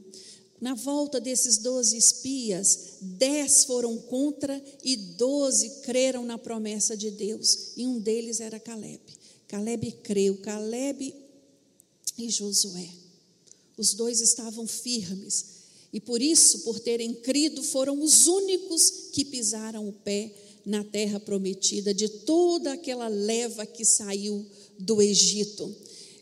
Na 0.60 0.74
volta 0.74 1.20
desses 1.20 1.58
doze 1.58 1.96
espias, 1.96 2.96
dez 3.00 3.64
foram 3.64 3.96
contra 3.98 4.62
e 4.82 4.96
doze 4.96 5.82
creram 5.82 6.24
na 6.24 6.38
promessa 6.38 6.96
de 6.96 7.10
Deus. 7.10 7.72
E 7.76 7.86
um 7.86 8.00
deles 8.00 8.40
era 8.40 8.58
Caleb. 8.58 9.00
Caleb 9.46 9.92
creu. 10.02 10.38
Caleb 10.38 11.14
e 12.18 12.30
Josué. 12.30 12.88
Os 13.76 13.94
dois 13.94 14.20
estavam 14.20 14.66
firmes. 14.66 15.56
E 15.92 16.00
por 16.00 16.20
isso, 16.20 16.60
por 16.60 16.80
terem 16.80 17.14
crido, 17.14 17.62
foram 17.62 18.02
os 18.02 18.26
únicos 18.26 19.10
que 19.12 19.24
pisaram 19.24 19.88
o 19.88 19.92
pé 19.92 20.32
na 20.64 20.82
terra 20.82 21.20
prometida 21.20 21.94
de 21.94 22.08
toda 22.08 22.72
aquela 22.72 23.08
leva 23.08 23.64
que 23.64 23.84
saiu 23.84 24.44
do 24.78 25.00
Egito. 25.00 25.74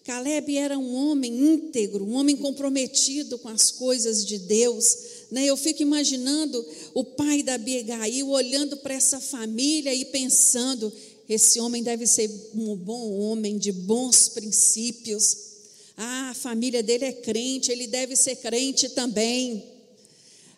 Caleb 0.05 0.55
era 0.59 0.79
um 0.79 0.95
homem 0.95 1.33
íntegro, 1.33 2.05
um 2.05 2.13
homem 2.13 2.37
comprometido 2.37 3.39
com 3.39 3.49
as 3.49 3.71
coisas 3.71 4.27
de 4.27 4.39
Deus. 4.39 4.97
Né? 5.31 5.47
Eu 5.47 5.57
fico 5.57 5.81
imaginando 5.81 6.63
o 6.93 7.03
pai 7.03 7.43
da 7.43 7.55
Abigail 7.55 8.29
olhando 8.29 8.77
para 8.77 8.93
essa 8.93 9.19
família 9.19 9.95
e 9.95 10.05
pensando: 10.05 10.93
esse 11.27 11.59
homem 11.59 11.83
deve 11.83 12.07
ser 12.07 12.31
um 12.55 12.77
bom 12.77 13.19
homem, 13.19 13.57
de 13.57 13.73
bons 13.73 14.29
princípios. 14.29 15.54
Ah, 15.97 16.31
a 16.31 16.35
família 16.35 16.83
dele 16.83 17.05
é 17.05 17.13
crente, 17.13 17.71
ele 17.71 17.87
deve 17.87 18.17
ser 18.17 18.37
crente 18.37 18.89
também. 18.89 19.65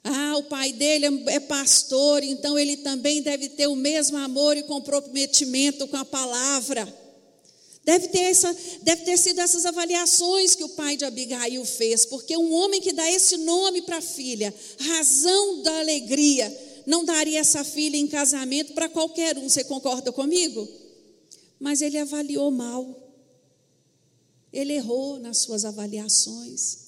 Ah, 0.02 0.36
o 0.38 0.44
pai 0.44 0.72
dele 0.72 1.06
é, 1.06 1.34
é 1.34 1.40
pastor, 1.40 2.22
então 2.22 2.58
ele 2.58 2.78
também 2.78 3.20
deve 3.22 3.48
ter 3.48 3.66
o 3.66 3.74
mesmo 3.74 4.16
amor 4.16 4.56
e 4.56 4.62
comprometimento 4.62 5.86
com 5.88 5.96
a 5.96 6.04
palavra. 6.04 6.86
Deve 7.84 8.08
ter, 8.08 8.20
essa, 8.20 8.56
deve 8.82 9.04
ter 9.04 9.16
sido 9.16 9.40
essas 9.40 9.64
avaliações 9.64 10.56
que 10.56 10.64
o 10.64 10.70
pai 10.70 10.96
de 10.96 11.04
Abigail 11.04 11.64
fez, 11.64 12.04
porque 12.04 12.36
um 12.36 12.52
homem 12.52 12.80
que 12.80 12.92
dá 12.92 13.08
esse 13.10 13.36
nome 13.36 13.82
para 13.82 13.98
a 13.98 14.02
filha, 14.02 14.52
razão 14.80 15.62
da 15.62 15.78
alegria, 15.78 16.52
não 16.84 17.04
daria 17.04 17.38
essa 17.38 17.62
filha 17.62 17.96
em 17.96 18.08
casamento 18.08 18.74
para 18.74 18.88
qualquer 18.88 19.36
um. 19.38 19.48
Você 19.48 19.62
concorda 19.64 20.10
comigo? 20.10 20.66
Mas 21.60 21.80
ele 21.80 21.98
avaliou 21.98 22.50
mal. 22.50 23.05
Ele 24.56 24.72
errou 24.72 25.18
nas 25.18 25.38
suas 25.38 25.64
avaliações. 25.64 26.78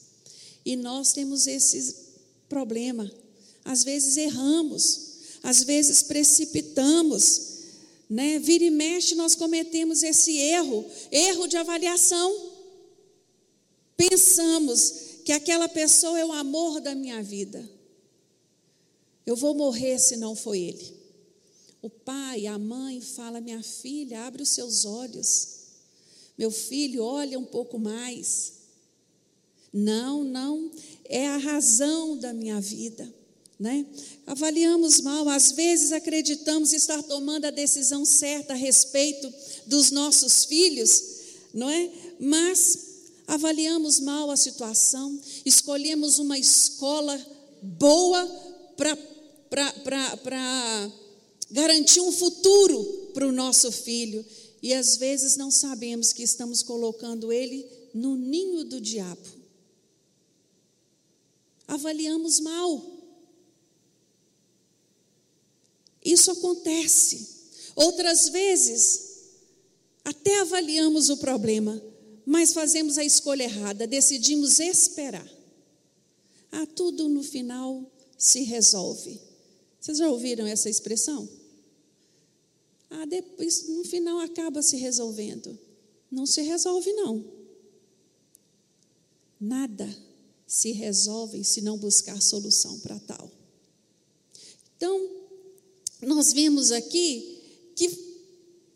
E 0.65 0.77
nós 0.77 1.13
temos 1.13 1.47
esse 1.47 1.95
problema. 2.49 3.11
Às 3.65 3.85
vezes 3.85 4.17
erramos, 4.17 5.01
às 5.43 5.63
vezes 5.63 6.03
precipitamos 6.03 7.49
né? 8.09 8.39
Vira 8.39 8.65
e 8.65 8.71
mexe, 8.71 9.15
nós 9.15 9.35
cometemos 9.35 10.03
esse 10.03 10.37
erro, 10.39 10.85
erro 11.13 11.47
de 11.47 11.57
avaliação. 11.57 12.53
Pensamos 13.97 15.21
que 15.25 15.33
aquela 15.33 15.69
pessoa 15.69 16.19
é 16.19 16.25
o 16.25 16.33
amor 16.33 16.81
da 16.81 16.95
minha 16.95 17.23
vida. 17.23 17.69
Eu 19.27 19.37
vou 19.37 19.55
morrer 19.55 19.99
se 19.99 20.17
não 20.17 20.35
for 20.35 20.55
ele. 20.55 20.97
O 21.83 21.91
pai, 21.91 22.47
a 22.47 22.59
mãe 22.59 23.01
fala: 23.01 23.41
minha 23.41 23.63
filha, 23.63 24.25
abre 24.25 24.43
os 24.43 24.49
seus 24.49 24.87
olhos. 24.87 25.58
Meu 26.39 26.53
filho, 26.53 27.03
olha 27.03 27.37
um 27.37 27.45
pouco 27.45 27.81
mais. 27.81 28.53
Não, 29.73 30.23
não, 30.23 30.71
é 31.05 31.27
a 31.27 31.37
razão 31.37 32.17
da 32.17 32.33
minha 32.33 32.61
vida. 32.61 33.13
Né? 33.59 33.85
Avaliamos 34.25 35.01
mal, 35.01 35.29
às 35.29 35.51
vezes 35.51 35.91
acreditamos 35.91 36.73
estar 36.73 37.03
tomando 37.03 37.47
a 37.47 37.51
decisão 37.51 38.05
certa 38.05 38.53
a 38.53 38.57
respeito 38.57 39.33
dos 39.67 39.91
nossos 39.91 40.45
filhos, 40.45 41.03
não 41.53 41.69
é? 41.69 41.91
Mas 42.21 42.79
avaliamos 43.27 43.99
mal 43.99 44.31
a 44.31 44.37
situação, 44.37 45.21
escolhemos 45.45 46.21
uma 46.21 46.39
escola 46.39 47.21
boa 47.61 48.25
para 48.77 48.97
garantir 51.51 52.01
um 52.01 52.13
futuro 52.13 53.11
para 53.13 53.27
o 53.27 53.33
nosso 53.33 53.73
filho, 53.73 54.25
e 54.63 54.75
às 54.75 54.97
vezes 54.97 55.37
não 55.37 55.51
sabemos 55.51 56.13
que 56.13 56.23
estamos 56.23 56.63
colocando 56.63 57.33
ele 57.33 57.67
no 57.95 58.17
ninho 58.17 58.65
do 58.65 58.81
diabo. 58.81 59.39
Avaliamos 61.67 62.41
mal. 62.41 62.99
Isso 66.05 66.31
acontece. 66.31 67.39
Outras 67.77 68.31
vezes, 68.31 69.09
até 70.05 70.41
avaliamos 70.41 71.11
o 71.11 71.19
problema, 71.19 71.81
mas 72.25 72.53
fazemos 72.53 72.99
a 72.99 73.05
escolha 73.05 73.45
errada, 73.45 73.87
decidimos 73.87 74.59
esperar. 74.59 75.29
Ah, 76.51 76.67
tudo 76.67 77.09
no 77.09 77.23
final 77.23 77.85
se 78.17 78.43
resolve. 78.43 79.21
Vocês 79.79 79.99
já 79.99 80.09
ouviram 80.09 80.47
essa 80.47 80.69
expressão? 80.69 81.29
Ah, 82.91 83.05
depois, 83.05 83.69
no 83.69 83.85
final 83.85 84.19
acaba 84.21 84.63
se 84.63 84.77
resolvendo. 84.77 85.59
Não 86.11 86.25
se 86.25 86.41
resolve, 86.43 86.93
não. 86.93 87.25
Nada 89.41 89.89
se 90.47 90.73
resolve 90.73 91.45
se 91.45 91.61
não 91.61 91.77
buscar 91.77 92.21
solução 92.21 92.81
para 92.81 92.99
tal. 93.01 93.31
Então, 94.77 95.11
nós 96.01 96.33
vemos 96.33 96.73
aqui 96.73 97.39
que 97.77 97.89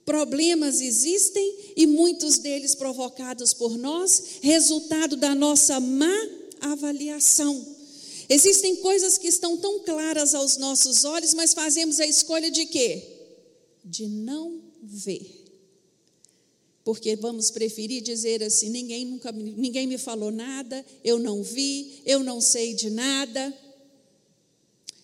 problemas 0.04 0.80
existem 0.80 1.72
e 1.76 1.86
muitos 1.86 2.38
deles 2.38 2.74
provocados 2.74 3.54
por 3.54 3.78
nós, 3.78 4.22
resultado 4.42 5.16
da 5.16 5.34
nossa 5.34 5.80
má 5.80 6.28
avaliação. 6.60 7.64
Existem 8.28 8.76
coisas 8.76 9.18
que 9.18 9.28
estão 9.28 9.56
tão 9.56 9.80
claras 9.80 10.34
aos 10.34 10.56
nossos 10.56 11.04
olhos, 11.04 11.34
mas 11.34 11.54
fazemos 11.54 12.00
a 12.00 12.06
escolha 12.06 12.50
de 12.50 12.66
quê? 12.66 13.11
De 13.92 14.06
não 14.06 14.62
ver. 14.82 15.44
Porque 16.82 17.14
vamos 17.14 17.50
preferir 17.50 18.02
dizer 18.02 18.42
assim: 18.42 18.70
ninguém 18.70 19.04
nunca 19.04 19.30
ninguém 19.30 19.86
me 19.86 19.98
falou 19.98 20.30
nada, 20.30 20.82
eu 21.04 21.18
não 21.18 21.42
vi, 21.42 22.00
eu 22.06 22.24
não 22.24 22.40
sei 22.40 22.72
de 22.72 22.88
nada. 22.88 23.54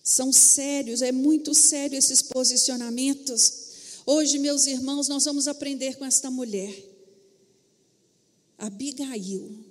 São 0.03 0.33
sérios, 0.33 1.03
é 1.03 1.12
muito 1.12 1.55
sério 1.55 1.98
esses 1.98 2.22
posicionamentos. 2.22 3.68
Hoje, 4.07 4.38
meus 4.38 4.66
irmãos, 4.66 5.07
nós 5.07 5.27
vamos 5.27 5.46
aprender 5.46 5.96
com 5.96 6.05
esta 6.07 6.31
mulher, 6.31 6.74
Abigail, 8.57 9.66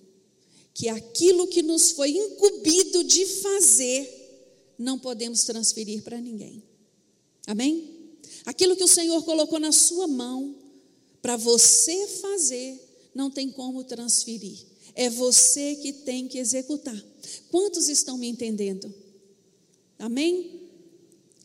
que 0.75 0.89
aquilo 0.89 1.47
que 1.47 1.63
nos 1.63 1.89
foi 1.89 2.11
incumbido 2.11 3.03
de 3.03 3.25
fazer, 3.25 4.75
não 4.77 4.99
podemos 4.99 5.43
transferir 5.43 6.03
para 6.03 6.21
ninguém. 6.21 6.61
Amém? 7.47 7.96
Aquilo 8.47 8.77
que 8.77 8.83
o 8.83 8.87
Senhor 8.87 9.21
colocou 9.23 9.59
na 9.59 9.73
sua 9.73 10.07
mão 10.07 10.55
para 11.21 11.35
você 11.35 12.07
fazer, 12.07 12.79
não 13.13 13.29
tem 13.29 13.51
como 13.51 13.83
transferir. 13.83 14.57
É 14.95 15.09
você 15.09 15.75
que 15.75 15.91
tem 15.91 16.29
que 16.29 16.37
executar. 16.37 16.95
Quantos 17.51 17.89
estão 17.89 18.17
me 18.17 18.25
entendendo? 18.25 18.91
Amém? 19.99 20.61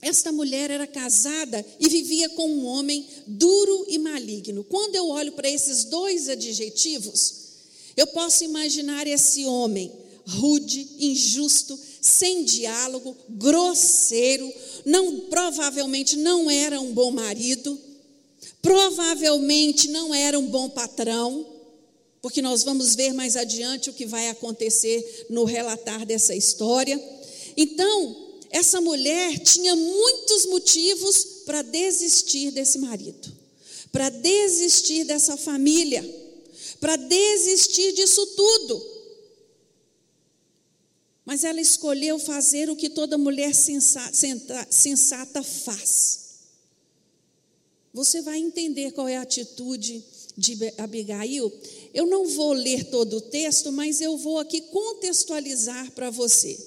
Esta 0.01 0.31
mulher 0.31 0.71
era 0.71 0.87
casada 0.87 1.67
e 1.81 1.89
vivia 1.89 2.29
com 2.31 2.49
um 2.49 2.67
homem 2.67 3.05
duro 3.27 3.85
e 3.89 3.99
maligno. 3.99 4.63
Quando 4.63 4.95
eu 4.95 5.09
olho 5.09 5.33
para 5.33 5.51
esses 5.51 5.83
dois 5.83 6.29
adjetivos, 6.29 7.35
eu 7.97 8.07
posso 8.07 8.45
imaginar 8.45 9.09
esse 9.09 9.45
homem 9.45 9.91
rude, 10.25 10.89
injusto, 11.01 11.77
sem 12.03 12.45
diálogo, 12.45 13.17
grosseiro, 13.29 14.53
não 14.85 15.21
provavelmente 15.31 16.17
não 16.17 16.51
era 16.51 16.81
um 16.81 16.93
bom 16.93 17.13
marido, 17.13 17.79
provavelmente 18.61 19.87
não 19.87 20.13
era 20.13 20.37
um 20.37 20.49
bom 20.49 20.69
patrão, 20.69 21.47
porque 22.21 22.43
nós 22.43 22.65
vamos 22.65 22.97
ver 22.97 23.13
mais 23.13 23.37
adiante 23.37 23.89
o 23.89 23.93
que 23.93 24.05
vai 24.05 24.29
acontecer 24.29 25.27
no 25.31 25.45
relatar 25.45 26.05
dessa 26.05 26.35
história. 26.35 27.01
Então, 27.57 28.33
essa 28.51 28.81
mulher 28.81 29.39
tinha 29.39 29.77
muitos 29.77 30.47
motivos 30.47 31.25
para 31.47 31.63
desistir 31.63 32.51
desse 32.51 32.79
marido, 32.79 33.33
para 33.93 34.09
desistir 34.09 35.05
dessa 35.05 35.37
família, 35.37 36.05
para 36.81 36.97
desistir 36.97 37.93
disso 37.93 38.27
tudo. 38.27 38.92
Mas 41.25 41.45
ela 41.45 41.61
escolheu 41.61 42.19
fazer 42.19 42.69
o 42.69 42.77
que 42.77 42.91
toda 42.91 43.17
mulher 43.17 43.55
sensata, 43.55 45.43
faz. 45.43 46.21
Você 47.95 48.23
vai 48.23 48.39
entender 48.39 48.93
qual 48.93 49.07
é 49.07 49.17
a 49.17 49.23
atitude 49.23 50.03
de 50.37 50.57
Abigail. 50.79 51.53
Eu 51.93 52.07
não 52.07 52.27
vou 52.27 52.53
ler 52.53 52.85
todo 52.85 53.19
o 53.19 53.21
texto, 53.21 53.71
mas 53.71 54.01
eu 54.01 54.17
vou 54.17 54.39
aqui 54.39 54.63
contextualizar 54.63 55.93
para 55.93 56.11
você. 56.11 56.59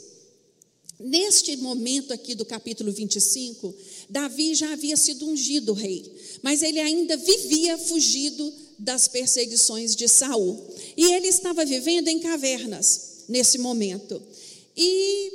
Neste 1.00 1.58
momento 1.58 2.14
aqui 2.14 2.36
do 2.36 2.46
capítulo 2.46 2.92
25, 2.92 3.76
Davi 4.10 4.56
já 4.56 4.72
havia 4.72 4.96
sido 4.96 5.28
ungido 5.28 5.74
rei, 5.74 6.10
mas 6.42 6.62
ele 6.62 6.80
ainda 6.80 7.18
vivia 7.18 7.78
fugido 7.78 8.54
das 8.80 9.08
perseguições 9.08 9.94
de 9.96 10.08
Saul. 10.08 10.66
E 10.96 11.12
ele 11.14 11.28
estava 11.28 11.66
vivendo 11.66 12.08
em 12.08 12.20
cavernas 12.20 13.26
nesse 13.28 13.58
momento. 13.58 14.22
E 14.76 15.32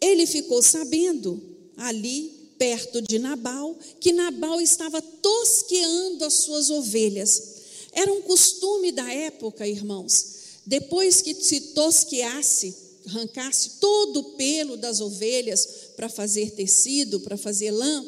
ele 0.00 0.26
ficou 0.26 0.62
sabendo 0.62 1.40
ali 1.76 2.52
perto 2.58 3.00
de 3.00 3.18
Nabal 3.18 3.78
que 4.00 4.12
Nabal 4.12 4.60
estava 4.60 5.00
tosqueando 5.00 6.24
as 6.24 6.34
suas 6.34 6.70
ovelhas. 6.70 7.56
Era 7.92 8.12
um 8.12 8.22
costume 8.22 8.92
da 8.92 9.10
época, 9.12 9.66
irmãos, 9.66 10.36
depois 10.66 11.22
que 11.22 11.34
se 11.34 11.60
tosqueasse 11.72 12.88
arrancasse 13.08 13.70
todo 13.80 14.20
o 14.20 14.24
pelo 14.36 14.76
das 14.76 15.00
ovelhas 15.00 15.66
para 15.96 16.08
fazer 16.08 16.50
tecido, 16.50 17.20
para 17.20 17.36
fazer 17.36 17.70
lã, 17.70 18.06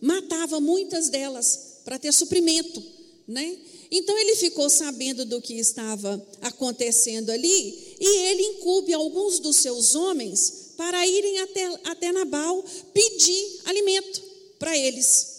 matava 0.00 0.60
muitas 0.60 1.08
delas 1.08 1.80
para 1.84 1.98
ter 1.98 2.12
suprimento, 2.12 2.82
né? 3.26 3.58
Então 3.90 4.16
ele 4.18 4.36
ficou 4.36 4.68
sabendo 4.68 5.24
do 5.24 5.40
que 5.40 5.54
estava 5.54 6.24
acontecendo 6.42 7.30
ali 7.30 7.85
e 7.98 8.06
ele 8.28 8.42
incube 8.42 8.92
alguns 8.92 9.38
dos 9.38 9.56
seus 9.56 9.94
homens 9.94 10.66
para 10.76 11.06
irem 11.06 11.38
até, 11.40 11.80
até 11.84 12.12
Nabal 12.12 12.64
pedir 12.92 13.60
alimento 13.64 14.22
para 14.58 14.76
eles. 14.76 15.34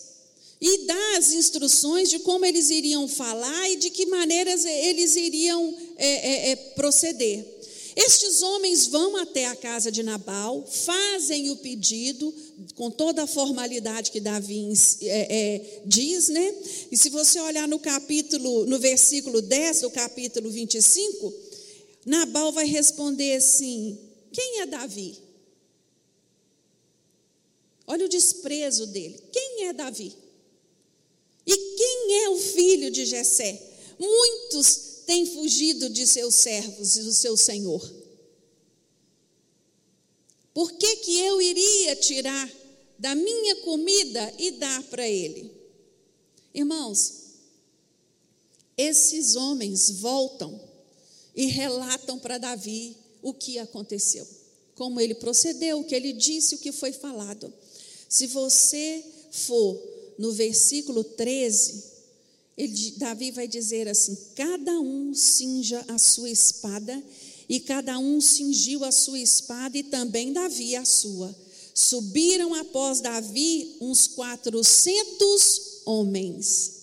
E 0.59 0.85
dar 0.85 1.17
as 1.17 1.33
instruções 1.33 2.09
de 2.09 2.19
como 2.19 2.43
eles 2.43 2.71
iriam 2.71 3.07
falar 3.07 3.69
e 3.69 3.75
de 3.75 3.91
que 3.91 4.07
maneiras 4.07 4.65
eles 4.65 5.15
iriam 5.15 5.75
é, 5.97 6.07
é, 6.07 6.51
é, 6.51 6.55
proceder. 6.55 7.57
Estes 7.95 8.43
homens 8.43 8.85
vão 8.87 9.17
até 9.17 9.45
a 9.45 9.55
casa 9.55 9.91
de 9.91 10.03
Nabal, 10.03 10.63
fazem 10.67 11.49
o 11.49 11.55
pedido, 11.57 12.31
com 12.75 12.91
toda 12.91 13.23
a 13.23 13.27
formalidade 13.27 14.11
que 14.11 14.19
Davi 14.19 14.71
é, 15.01 15.07
é, 15.07 15.81
diz, 15.83 16.27
né? 16.27 16.55
E 16.91 16.97
se 16.97 17.09
você 17.09 17.39
olhar 17.39 17.67
no 17.67 17.79
capítulo, 17.79 18.67
no 18.67 18.77
versículo 18.77 19.41
10 19.41 19.81
do 19.81 19.89
capítulo 19.89 20.49
25, 20.51 21.33
Nabal 22.07 22.53
vai 22.53 22.65
responder 22.65 23.35
assim: 23.35 23.99
Quem 24.31 24.61
é 24.61 24.65
Davi? 24.65 25.21
Olha 27.85 28.05
o 28.05 28.09
desprezo 28.09 28.87
dele. 28.87 29.21
Quem 29.31 29.65
é 29.65 29.73
Davi? 29.73 30.15
E 31.45 31.55
quem 31.55 32.23
é 32.23 32.29
o 32.29 32.37
filho 32.37 32.89
de 32.89 33.05
Jessé? 33.05 33.61
Muitos 33.99 35.03
tem 35.05 35.25
fugido 35.25 35.89
de 35.89 36.07
seus 36.07 36.35
servos 36.35 36.95
e 36.95 37.03
do 37.03 37.13
seu 37.13 37.35
senhor? 37.35 37.93
Por 40.53 40.71
que, 40.73 40.95
que 40.97 41.19
eu 41.19 41.41
iria 41.41 41.95
tirar 41.97 42.49
da 42.97 43.13
minha 43.15 43.57
comida 43.57 44.33
e 44.37 44.51
dar 44.51 44.81
para 44.83 45.07
ele? 45.07 45.51
Irmãos, 46.53 47.25
esses 48.77 49.35
homens 49.35 49.91
voltam 49.91 50.66
e 51.37 51.45
relatam 51.45 52.17
para 52.17 52.39
Davi 52.39 52.97
o 53.21 53.31
que 53.31 53.59
aconteceu, 53.59 54.27
como 54.73 54.99
ele 54.99 55.13
procedeu, 55.13 55.79
o 55.79 55.83
que 55.83 55.93
ele 55.93 56.11
disse, 56.11 56.55
o 56.55 56.57
que 56.57 56.71
foi 56.71 56.91
falado. 56.91 57.53
Se 58.09 58.25
você 58.25 59.05
for 59.31 59.79
no 60.17 60.31
versículo 60.31 61.03
13, 61.03 61.83
ele, 62.57 62.91
Davi 62.97 63.29
vai 63.29 63.47
dizer 63.47 63.87
assim: 63.87 64.17
cada 64.35 64.79
um 64.79 65.13
cinja 65.13 65.85
a 65.87 65.99
sua 65.99 66.29
espada, 66.29 67.03
e 67.47 67.59
cada 67.59 67.99
um 67.99 68.19
cingiu 68.19 68.83
a 68.83 68.91
sua 68.91 69.19
espada, 69.19 69.77
e 69.77 69.83
também 69.83 70.33
Davi 70.33 70.75
a 70.75 70.83
sua. 70.83 71.35
Subiram 71.73 72.55
após 72.55 72.99
Davi 72.99 73.77
uns 73.79 74.07
quatrocentos 74.07 75.81
homens. 75.85 76.73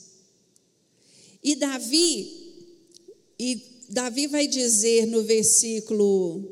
E 1.43 1.57
Davi, 1.57 2.55
e 3.37 3.74
Davi 3.89 4.27
vai 4.27 4.47
dizer 4.47 5.07
no 5.07 5.23
versículo, 5.23 6.43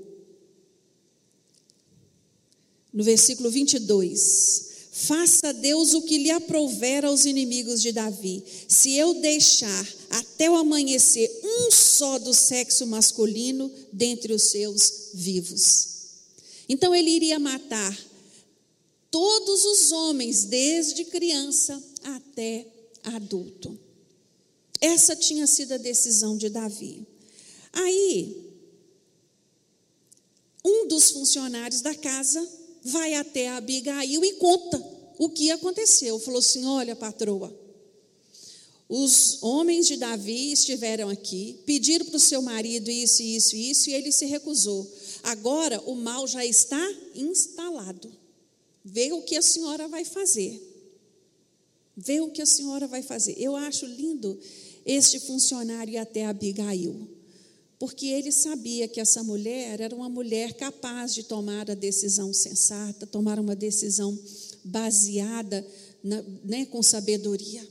no 2.92 3.03
versículo 3.03 3.51
22, 3.51 4.73
Faça 4.95 5.53
Deus 5.55 5.95
o 5.95 6.03
que 6.03 6.18
lhe 6.18 6.31
aprouver 6.31 7.05
aos 7.05 7.25
inimigos 7.25 7.81
de 7.81 7.90
Davi. 7.90 8.45
Se 8.68 8.95
eu 8.95 9.14
deixar 9.14 9.88
até 10.11 10.51
o 10.51 10.55
amanhecer 10.55 11.40
um 11.42 11.71
só 11.73 12.18
do 12.18 12.33
sexo 12.33 12.87
masculino 12.87 13.73
dentre 13.90 14.33
os 14.33 14.42
seus 14.45 15.11
vivos. 15.14 15.88
Então 16.68 16.95
ele 16.95 17.11
iria 17.11 17.38
matar 17.38 17.99
todos 19.11 19.64
os 19.64 19.90
homens, 19.92 20.45
desde 20.45 21.07
criança 21.07 21.83
até 22.05 22.66
adulto. 23.03 23.77
Essa 24.81 25.16
tinha 25.16 25.47
sido 25.47 25.73
a 25.73 25.79
decisão 25.79 26.37
de 26.37 26.49
Davi. 26.49 27.07
Aí, 27.73 28.53
um 30.65 30.87
dos 30.87 31.11
funcionários 31.11 31.81
da 31.81 31.95
casa 31.95 32.47
vai 32.83 33.15
até 33.15 33.49
a 33.49 33.57
Abigail 33.57 34.25
e 34.25 34.33
conta 34.35 34.83
o 35.19 35.29
que 35.29 35.51
aconteceu. 35.51 36.19
Falou 36.19 36.41
assim: 36.41 36.65
Olha, 36.65 36.95
patroa, 36.95 37.57
os 38.89 39.43
homens 39.43 39.87
de 39.87 39.97
Davi 39.97 40.53
estiveram 40.53 41.09
aqui, 41.09 41.61
pediram 41.65 42.05
para 42.05 42.17
o 42.17 42.21
seu 42.21 42.43
marido 42.43 42.91
isso, 42.91 43.23
isso, 43.23 43.57
isso, 43.57 43.91
e 43.91 43.95
ele 43.95 44.13
se 44.13 44.27
recusou. 44.27 44.91
Agora 45.23 45.81
o 45.87 45.95
mal 45.95 46.27
já 46.27 46.45
está 46.45 46.95
instalado. 47.15 48.13
Vê 48.85 49.13
o 49.13 49.23
que 49.23 49.37
a 49.37 49.43
senhora 49.43 49.89
vai 49.89 50.05
fazer. 50.05 50.61
Vê 51.97 52.21
o 52.21 52.31
que 52.31 52.43
a 52.43 52.47
senhora 52.47 52.87
vai 52.87 53.03
fazer. 53.03 53.35
Eu 53.39 53.55
acho 53.55 53.87
lindo 53.87 54.39
este 54.85 55.21
funcionário 55.21 56.01
até 56.01 56.27
Abigail 56.27 57.22
porque 57.83 58.07
ele 58.07 58.31
sabia 58.31 58.87
que 58.87 59.01
essa 59.01 59.25
mulher 59.25 59.81
era 59.81 59.92
uma 59.92 60.09
mulher 60.09 60.53
capaz 60.53 61.12
de 61.12 61.25
tomar 61.25 61.68
a 61.68 61.75
decisão 61.75 62.33
sensata, 62.33 63.09
tomar 63.09 63.40
uma 63.40 63.57
decisão 63.57 64.16
baseada 64.62 65.66
na, 66.01 66.25
né, 66.45 66.64
com 66.66 66.81
sabedoria. 66.81 67.68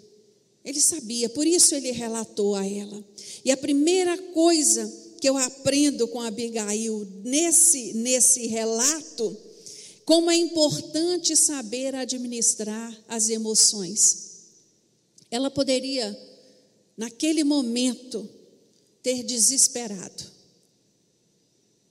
Ele 0.66 0.82
sabia, 0.82 1.30
por 1.30 1.48
isso 1.48 1.74
ele 1.74 1.92
relatou 1.92 2.56
a 2.56 2.68
ela. 2.68 3.02
E 3.46 3.52
a 3.52 3.56
primeira 3.56 4.18
coisa 4.34 4.86
que 5.22 5.30
eu 5.30 5.38
aprendo 5.38 6.06
com 6.10 6.20
Abigail 6.20 7.08
nesse, 7.24 7.94
nesse 7.94 8.48
relato, 8.48 9.38
como 10.04 10.30
é 10.30 10.36
importante 10.36 11.38
saber 11.38 11.96
administrar 11.96 12.94
as 13.08 13.30
emoções. 13.30 14.50
Ela 15.32 15.50
poderia, 15.50 16.20
naquele 16.98 17.46
momento, 17.46 18.30
ter 19.02 19.24
desesperado. 19.24 20.24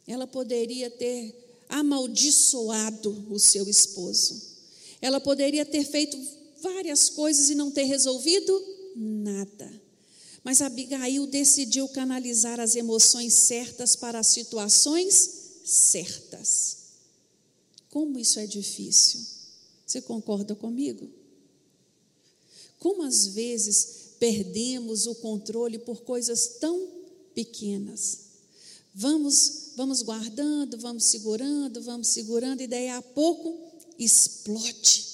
Ela 0.07 0.27
poderia 0.27 0.91
ter 0.91 1.65
amaldiçoado 1.69 3.27
o 3.31 3.39
seu 3.39 3.69
esposo. 3.69 4.51
Ela 5.01 5.21
poderia 5.21 5.65
ter 5.65 5.85
feito 5.85 6.19
várias 6.61 7.09
coisas 7.09 7.49
e 7.49 7.55
não 7.55 7.71
ter 7.71 7.85
resolvido 7.85 8.63
nada. 8.97 9.71
Mas 10.43 10.61
Abigail 10.61 11.27
decidiu 11.27 11.89
canalizar 11.89 12.59
as 12.61 12.75
emoções 12.75 13.35
certas 13.35 13.95
para 13.95 14.19
as 14.19 14.29
situações 14.29 15.31
certas. 15.65 16.79
Como 17.91 18.19
isso 18.19 18.39
é 18.39 18.47
difícil. 18.47 19.21
Você 19.87 20.01
concorda 20.01 20.55
comigo? 20.55 21.09
Como 22.79 23.03
às 23.03 23.27
vezes 23.27 24.15
perdemos 24.19 25.07
o 25.07 25.15
controle 25.17 25.79
por 25.79 26.03
coisas 26.03 26.57
tão 26.61 27.00
pequenas. 27.41 28.19
Vamos, 28.95 29.73
vamos 29.75 30.03
guardando, 30.03 30.77
vamos 30.77 31.05
segurando, 31.05 31.81
vamos 31.81 32.09
segurando, 32.09 32.61
e 32.61 32.67
daí 32.67 32.91
a 32.91 33.01
pouco 33.01 33.59
explode. 33.99 35.07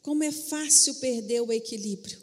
Como 0.00 0.24
é 0.24 0.32
fácil 0.32 0.94
perder 0.94 1.42
o 1.42 1.52
equilíbrio. 1.52 2.18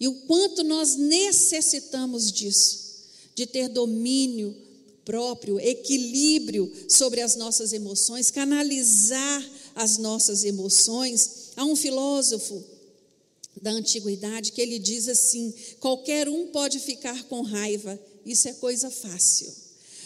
E 0.00 0.08
o 0.08 0.14
quanto 0.22 0.64
nós 0.64 0.96
necessitamos 0.96 2.32
disso, 2.32 3.04
de 3.34 3.46
ter 3.46 3.68
domínio 3.68 4.56
próprio, 5.04 5.60
equilíbrio 5.60 6.72
sobre 6.88 7.20
as 7.20 7.36
nossas 7.36 7.74
emoções, 7.74 8.30
canalizar 8.30 9.50
as 9.74 9.98
nossas 9.98 10.44
emoções. 10.44 11.50
Há 11.56 11.64
um 11.64 11.76
filósofo 11.76 12.64
da 13.60 13.70
antiguidade 13.70 14.52
que 14.52 14.62
ele 14.62 14.78
diz 14.78 15.08
assim: 15.08 15.52
qualquer 15.78 16.26
um 16.26 16.46
pode 16.46 16.78
ficar 16.80 17.24
com 17.24 17.42
raiva, 17.42 18.00
isso 18.24 18.48
é 18.48 18.52
coisa 18.54 18.90
fácil. 18.90 19.52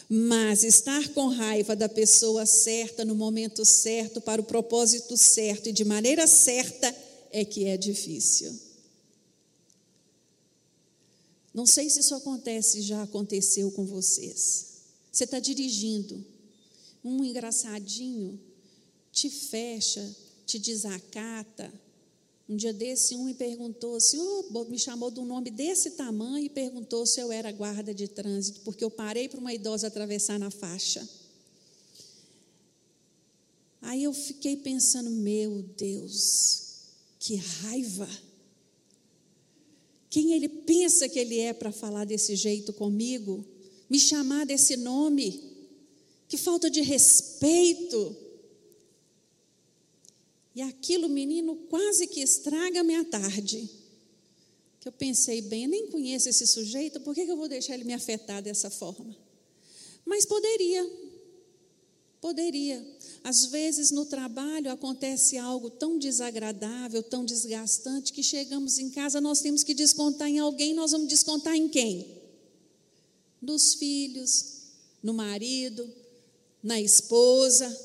Mas 0.08 0.64
estar 0.64 1.08
com 1.10 1.28
raiva 1.28 1.76
da 1.76 1.88
pessoa 1.88 2.46
certa, 2.46 3.04
no 3.04 3.14
momento 3.14 3.64
certo, 3.64 4.20
para 4.20 4.40
o 4.40 4.44
propósito 4.44 5.16
certo 5.16 5.68
e 5.68 5.72
de 5.72 5.84
maneira 5.84 6.26
certa, 6.26 6.94
é 7.30 7.44
que 7.44 7.66
é 7.66 7.76
difícil. 7.76 8.58
Não 11.52 11.66
sei 11.66 11.90
se 11.90 12.00
isso 12.00 12.14
acontece, 12.14 12.80
já 12.82 13.02
aconteceu 13.02 13.70
com 13.72 13.84
vocês. 13.84 14.66
Você 15.10 15.24
está 15.24 15.40
dirigindo, 15.40 16.24
um 17.04 17.24
engraçadinho 17.24 18.40
te 19.12 19.28
fecha, 19.28 20.16
te 20.46 20.58
desacata, 20.58 21.72
um 22.48 22.56
dia 22.56 22.72
desse, 22.72 23.14
um 23.14 23.24
me 23.24 23.34
perguntou, 23.34 23.96
o 23.96 24.00
senhor 24.00 24.46
me 24.70 24.78
chamou 24.78 25.10
de 25.10 25.20
um 25.20 25.26
nome 25.26 25.50
desse 25.50 25.90
tamanho 25.90 26.46
e 26.46 26.48
perguntou 26.48 27.04
se 27.04 27.20
eu 27.20 27.30
era 27.30 27.52
guarda 27.52 27.92
de 27.92 28.08
trânsito, 28.08 28.60
porque 28.60 28.82
eu 28.82 28.90
parei 28.90 29.28
para 29.28 29.38
uma 29.38 29.52
idosa 29.52 29.86
atravessar 29.86 30.38
na 30.38 30.50
faixa. 30.50 31.06
Aí 33.82 34.02
eu 34.02 34.14
fiquei 34.14 34.56
pensando, 34.56 35.10
meu 35.10 35.62
Deus, 35.76 36.62
que 37.18 37.36
raiva. 37.36 38.08
Quem 40.08 40.32
ele 40.32 40.48
pensa 40.48 41.06
que 41.06 41.18
ele 41.18 41.38
é 41.38 41.52
para 41.52 41.70
falar 41.70 42.06
desse 42.06 42.34
jeito 42.34 42.72
comigo? 42.72 43.44
Me 43.90 43.98
chamar 43.98 44.46
desse 44.46 44.76
nome? 44.76 45.42
Que 46.26 46.38
falta 46.38 46.70
de 46.70 46.80
respeito. 46.80 48.16
E 50.58 50.62
aquilo, 50.62 51.08
menino, 51.08 51.54
quase 51.70 52.08
que 52.08 52.20
estraga 52.20 52.80
a 52.80 52.82
minha 52.82 53.04
tarde. 53.04 53.70
Que 54.80 54.88
eu 54.88 54.92
pensei, 54.92 55.40
bem, 55.40 55.62
eu 55.62 55.70
nem 55.70 55.86
conheço 55.86 56.28
esse 56.28 56.44
sujeito, 56.48 56.98
por 56.98 57.14
que 57.14 57.20
eu 57.20 57.36
vou 57.36 57.46
deixar 57.46 57.74
ele 57.74 57.84
me 57.84 57.94
afetar 57.94 58.42
dessa 58.42 58.68
forma? 58.68 59.16
Mas 60.04 60.26
poderia, 60.26 60.84
poderia. 62.20 62.84
Às 63.22 63.44
vezes 63.44 63.92
no 63.92 64.04
trabalho 64.04 64.72
acontece 64.72 65.38
algo 65.38 65.70
tão 65.70 65.96
desagradável, 65.96 67.04
tão 67.04 67.24
desgastante, 67.24 68.12
que 68.12 68.24
chegamos 68.24 68.80
em 68.80 68.90
casa, 68.90 69.20
nós 69.20 69.40
temos 69.40 69.62
que 69.62 69.74
descontar 69.74 70.26
em 70.26 70.40
alguém, 70.40 70.74
nós 70.74 70.90
vamos 70.90 71.06
descontar 71.06 71.54
em 71.54 71.68
quem? 71.68 72.20
Nos 73.40 73.74
filhos, 73.74 74.62
no 75.04 75.14
marido, 75.14 75.88
na 76.60 76.80
esposa. 76.80 77.80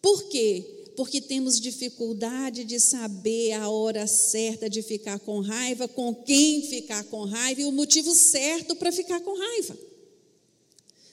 Por 0.00 0.30
quê? 0.30 0.75
Porque 0.96 1.20
temos 1.20 1.60
dificuldade 1.60 2.64
de 2.64 2.80
saber 2.80 3.52
a 3.52 3.68
hora 3.68 4.06
certa 4.06 4.68
de 4.68 4.82
ficar 4.82 5.18
com 5.18 5.40
raiva, 5.40 5.86
com 5.86 6.14
quem 6.14 6.62
ficar 6.62 7.04
com 7.04 7.24
raiva 7.24 7.60
e 7.60 7.64
o 7.66 7.72
motivo 7.72 8.14
certo 8.14 8.74
para 8.74 8.90
ficar 8.90 9.20
com 9.20 9.38
raiva. 9.38 9.76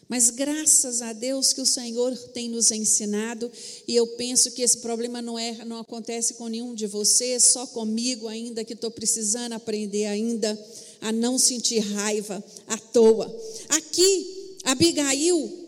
Mas 0.08 0.30
graças 0.30 1.02
a 1.02 1.12
Deus 1.12 1.54
que 1.54 1.62
o 1.62 1.66
Senhor 1.66 2.16
tem 2.34 2.50
nos 2.50 2.72
ensinado, 2.72 3.52
e 3.88 3.96
eu 3.96 4.06
penso 4.08 4.52
que 4.52 4.62
esse 4.62 4.78
problema 4.78 5.22
não, 5.22 5.40
é, 5.40 5.66
não 5.66 5.80
acontece 5.80 6.36
com 6.36 6.48
nenhum 6.48 6.76
de 6.76 6.86
vocês, 6.86 7.44
só 7.46 7.66
comigo 7.66 8.28
ainda, 8.28 8.64
que 8.64 8.74
estou 8.74 8.92
precisando 8.92 9.54
aprender 9.54 10.06
ainda 10.06 10.60
a 11.02 11.12
não 11.12 11.40
sentir 11.40 11.80
raiva 11.80 12.44
à 12.68 12.78
toa. 12.78 13.34
Aqui, 13.70 14.58
Abigail 14.64 15.63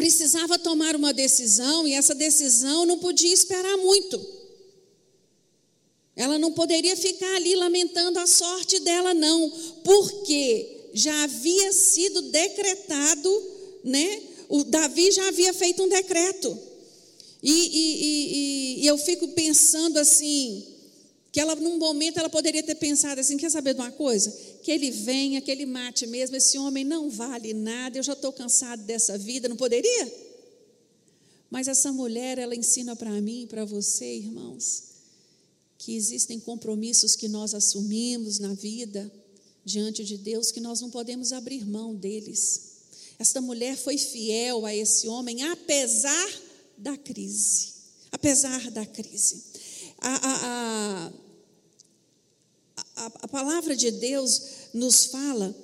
precisava 0.00 0.58
tomar 0.58 0.96
uma 0.96 1.12
decisão, 1.12 1.86
e 1.86 1.92
essa 1.92 2.14
decisão 2.14 2.86
não 2.86 2.98
podia 2.98 3.34
esperar 3.34 3.76
muito. 3.76 4.18
Ela 6.16 6.38
não 6.38 6.52
poderia 6.52 6.96
ficar 6.96 7.36
ali 7.36 7.54
lamentando 7.54 8.18
a 8.18 8.26
sorte 8.26 8.80
dela, 8.80 9.12
não, 9.12 9.52
porque 9.84 10.88
já 10.94 11.24
havia 11.24 11.70
sido 11.74 12.22
decretado, 12.22 13.30
né? 13.84 14.22
O 14.48 14.64
Davi 14.64 15.12
já 15.12 15.28
havia 15.28 15.52
feito 15.52 15.82
um 15.82 15.88
decreto. 15.88 16.58
E, 17.42 17.52
e, 17.52 18.02
e, 18.80 18.82
e, 18.82 18.86
eu 18.86 18.96
fico 18.96 19.28
pensando 19.28 19.98
assim, 19.98 20.64
que 21.32 21.38
ela, 21.38 21.54
num 21.54 21.78
momento, 21.78 22.18
ela 22.18 22.28
poderia 22.28 22.62
ter 22.62 22.74
pensado 22.74 23.20
assim: 23.20 23.36
quer 23.36 23.50
saber 23.50 23.74
de 23.74 23.80
uma 23.80 23.92
coisa? 23.92 24.30
Que 24.62 24.70
ele 24.72 24.90
venha, 24.90 25.40
que 25.40 25.50
ele 25.50 25.66
mate 25.66 26.06
mesmo, 26.06 26.36
esse 26.36 26.58
homem 26.58 26.84
não 26.84 27.08
vale 27.08 27.54
nada, 27.54 27.98
eu 27.98 28.02
já 28.02 28.14
estou 28.14 28.32
cansado 28.32 28.82
dessa 28.82 29.16
vida, 29.16 29.48
não 29.48 29.56
poderia? 29.56 30.30
Mas 31.50 31.66
essa 31.66 31.92
mulher, 31.92 32.38
ela 32.38 32.54
ensina 32.54 32.94
para 32.94 33.10
mim 33.20 33.46
para 33.48 33.64
você, 33.64 34.16
irmãos, 34.16 34.84
que 35.78 35.96
existem 35.96 36.38
compromissos 36.38 37.16
que 37.16 37.28
nós 37.28 37.54
assumimos 37.54 38.38
na 38.38 38.54
vida, 38.54 39.10
diante 39.64 40.04
de 40.04 40.16
Deus 40.16 40.50
que 40.50 40.60
nós 40.60 40.80
não 40.80 40.90
podemos 40.90 41.32
abrir 41.32 41.64
mão 41.64 41.94
deles. 41.94 42.70
Esta 43.18 43.40
mulher 43.40 43.76
foi 43.76 43.98
fiel 43.98 44.64
a 44.64 44.74
esse 44.74 45.08
homem, 45.08 45.42
apesar 45.42 46.30
da 46.76 46.96
crise. 46.96 47.74
Apesar 48.10 48.70
da 48.70 48.86
crise. 48.86 49.44
A, 49.98 50.14
a, 50.14 50.38
a, 51.06 51.12
a, 53.06 53.28
palavra 53.28 53.74
de 53.74 53.90
Deus 53.90 54.42
nos 54.74 55.06
fala 55.06 55.54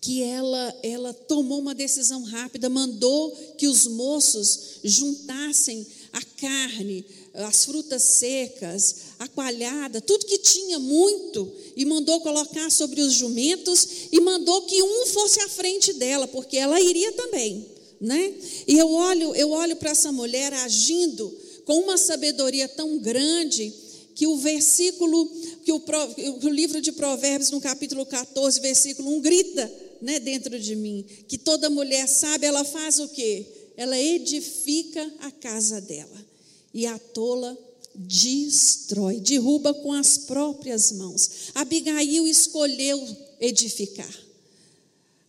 que 0.00 0.22
ela, 0.22 0.78
ela 0.82 1.12
tomou 1.12 1.58
uma 1.58 1.74
decisão 1.74 2.22
rápida, 2.22 2.68
mandou 2.68 3.30
que 3.56 3.66
os 3.66 3.86
moços 3.86 4.78
juntassem 4.84 5.86
a 6.12 6.22
carne, 6.22 7.04
as 7.34 7.64
frutas 7.64 8.02
secas, 8.02 8.96
a 9.18 9.26
coalhada, 9.28 10.00
tudo 10.00 10.26
que 10.26 10.38
tinha 10.38 10.78
muito, 10.78 11.50
e 11.76 11.84
mandou 11.84 12.20
colocar 12.20 12.70
sobre 12.70 13.00
os 13.00 13.12
jumentos 13.12 13.88
e 14.12 14.20
mandou 14.20 14.62
que 14.62 14.82
um 14.82 15.06
fosse 15.06 15.40
à 15.40 15.48
frente 15.48 15.92
dela, 15.94 16.28
porque 16.28 16.56
ela 16.56 16.80
iria 16.80 17.12
também, 17.12 17.66
né? 18.00 18.34
E 18.66 18.78
eu 18.78 18.90
olho, 18.90 19.34
eu 19.34 19.50
olho 19.50 19.76
para 19.76 19.90
essa 19.90 20.12
mulher 20.12 20.52
agindo 20.52 21.36
com 21.64 21.80
uma 21.80 21.98
sabedoria 21.98 22.68
tão 22.68 22.98
grande 22.98 23.72
que 24.18 24.26
o 24.26 24.36
versículo, 24.36 25.30
que 25.64 25.70
o, 25.70 25.78
que 25.80 26.46
o 26.48 26.50
livro 26.50 26.80
de 26.80 26.90
Provérbios, 26.90 27.52
no 27.52 27.60
capítulo 27.60 28.04
14, 28.04 28.60
versículo 28.60 29.10
1, 29.10 29.20
grita 29.20 29.72
né, 30.02 30.18
dentro 30.18 30.58
de 30.58 30.74
mim, 30.74 31.06
que 31.28 31.38
toda 31.38 31.70
mulher 31.70 32.08
sabe, 32.08 32.44
ela 32.44 32.64
faz 32.64 32.98
o 32.98 33.06
quê? 33.10 33.46
Ela 33.76 33.96
edifica 33.96 35.08
a 35.20 35.30
casa 35.30 35.80
dela 35.80 36.26
e 36.74 36.84
a 36.84 36.98
tola 36.98 37.56
destrói, 37.94 39.20
derruba 39.20 39.72
com 39.72 39.92
as 39.92 40.18
próprias 40.18 40.90
mãos. 40.90 41.52
Abigail 41.54 42.26
escolheu 42.26 43.00
edificar. 43.40 44.12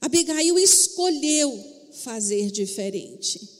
Abigail 0.01 0.57
escolheu 0.57 1.63
fazer 1.93 2.49
diferente. 2.49 3.58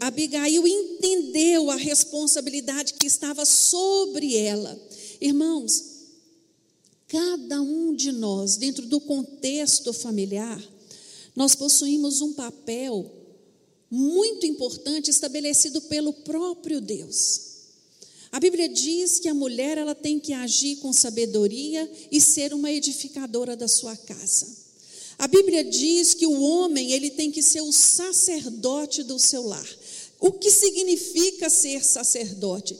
Abigail 0.00 0.66
entendeu 0.66 1.70
a 1.70 1.76
responsabilidade 1.76 2.94
que 2.94 3.06
estava 3.06 3.44
sobre 3.44 4.36
ela. 4.36 4.80
Irmãos, 5.20 5.84
cada 7.08 7.60
um 7.60 7.94
de 7.94 8.12
nós, 8.12 8.56
dentro 8.56 8.86
do 8.86 9.00
contexto 9.00 9.92
familiar, 9.92 10.62
nós 11.34 11.54
possuímos 11.54 12.20
um 12.20 12.32
papel 12.32 13.10
muito 13.90 14.46
importante 14.46 15.10
estabelecido 15.10 15.80
pelo 15.82 16.12
próprio 16.12 16.80
Deus. 16.80 17.52
A 18.30 18.40
Bíblia 18.40 18.68
diz 18.68 19.20
que 19.20 19.28
a 19.28 19.34
mulher 19.34 19.78
ela 19.78 19.94
tem 19.94 20.18
que 20.18 20.32
agir 20.32 20.76
com 20.76 20.92
sabedoria 20.92 21.90
e 22.10 22.20
ser 22.20 22.52
uma 22.52 22.70
edificadora 22.70 23.56
da 23.56 23.68
sua 23.68 23.96
casa. 23.96 24.63
A 25.18 25.26
Bíblia 25.26 25.64
diz 25.64 26.14
que 26.14 26.26
o 26.26 26.40
homem 26.40 26.92
ele 26.92 27.10
tem 27.10 27.30
que 27.30 27.42
ser 27.42 27.60
o 27.62 27.72
sacerdote 27.72 29.02
do 29.02 29.18
seu 29.18 29.42
lar. 29.42 29.68
O 30.20 30.32
que 30.32 30.50
significa 30.50 31.50
ser 31.50 31.84
sacerdote? 31.84 32.76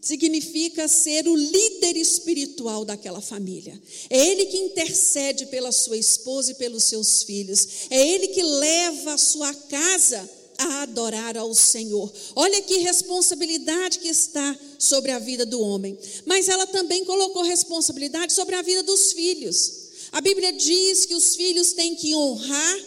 significa 0.00 0.88
ser 0.88 1.28
o 1.28 1.36
líder 1.36 1.96
espiritual 1.96 2.84
daquela 2.84 3.20
família. 3.20 3.78
É 4.08 4.18
ele 4.26 4.46
que 4.46 4.56
intercede 4.56 5.46
pela 5.46 5.70
sua 5.70 5.98
esposa 5.98 6.52
e 6.52 6.54
pelos 6.54 6.84
seus 6.84 7.22
filhos. 7.24 7.68
É 7.90 8.08
ele 8.08 8.28
que 8.28 8.42
leva 8.42 9.14
a 9.14 9.18
sua 9.18 9.52
casa 9.52 10.28
a 10.56 10.82
adorar 10.82 11.36
ao 11.36 11.54
Senhor. 11.54 12.12
Olha 12.34 12.60
que 12.62 12.78
responsabilidade 12.78 13.98
que 13.98 14.08
está 14.08 14.58
sobre 14.78 15.10
a 15.10 15.18
vida 15.18 15.44
do 15.44 15.60
homem. 15.60 15.96
Mas 16.24 16.48
ela 16.48 16.66
também 16.66 17.04
colocou 17.04 17.42
responsabilidade 17.42 18.32
sobre 18.32 18.54
a 18.54 18.62
vida 18.62 18.82
dos 18.82 19.12
filhos. 19.12 19.87
A 20.18 20.20
Bíblia 20.20 20.52
diz 20.52 21.04
que 21.04 21.14
os 21.14 21.36
filhos 21.36 21.74
têm 21.74 21.94
que 21.94 22.12
honrar 22.12 22.80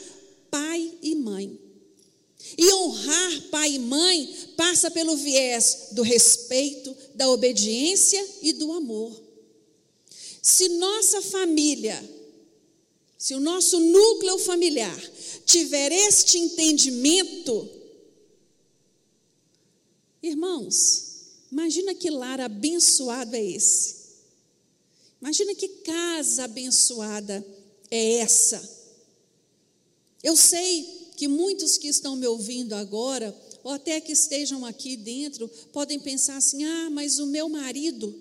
pai 0.50 0.92
e 1.02 1.16
mãe. 1.16 1.58
E 2.58 2.74
honrar 2.74 3.42
pai 3.44 3.76
e 3.76 3.80
mãe 3.80 4.50
passa 4.58 4.92
pelo 4.92 5.16
viés 5.16 5.88
do 5.94 6.02
respeito, 6.02 6.94
da 7.16 7.30
obediência 7.30 8.22
e 8.42 8.52
do 8.52 8.74
amor. 8.74 9.18
Se 10.42 10.68
nossa 10.68 11.22
família, 11.22 12.04
se 13.18 13.34
o 13.34 13.40
nosso 13.40 13.80
núcleo 13.80 14.38
familiar 14.38 15.02
tiver 15.46 15.94
este 15.94 16.38
entendimento, 16.38 17.70
irmãos, 20.22 21.30
imagina 21.50 21.96
que 21.96 22.10
lar 22.10 22.42
abençoado 22.42 23.38
é 23.38 23.42
esse. 23.42 24.01
Imagina 25.22 25.54
que 25.54 25.68
casa 25.68 26.46
abençoada 26.46 27.46
é 27.92 28.16
essa. 28.16 28.62
Eu 30.24 30.36
sei 30.36 31.12
que 31.16 31.28
muitos 31.28 31.78
que 31.78 31.88
estão 31.88 32.16
me 32.16 32.26
ouvindo 32.26 32.74
agora, 32.74 33.36
ou 33.64 33.72
até 33.72 34.02
que 34.02 34.12
estejam 34.12 34.66
aqui 34.66 34.98
dentro, 34.98 35.48
podem 35.72 36.00
pensar 36.00 36.38
assim: 36.38 36.64
ah, 36.64 36.90
mas 36.90 37.20
o 37.20 37.28
meu 37.28 37.48
marido 37.48 38.14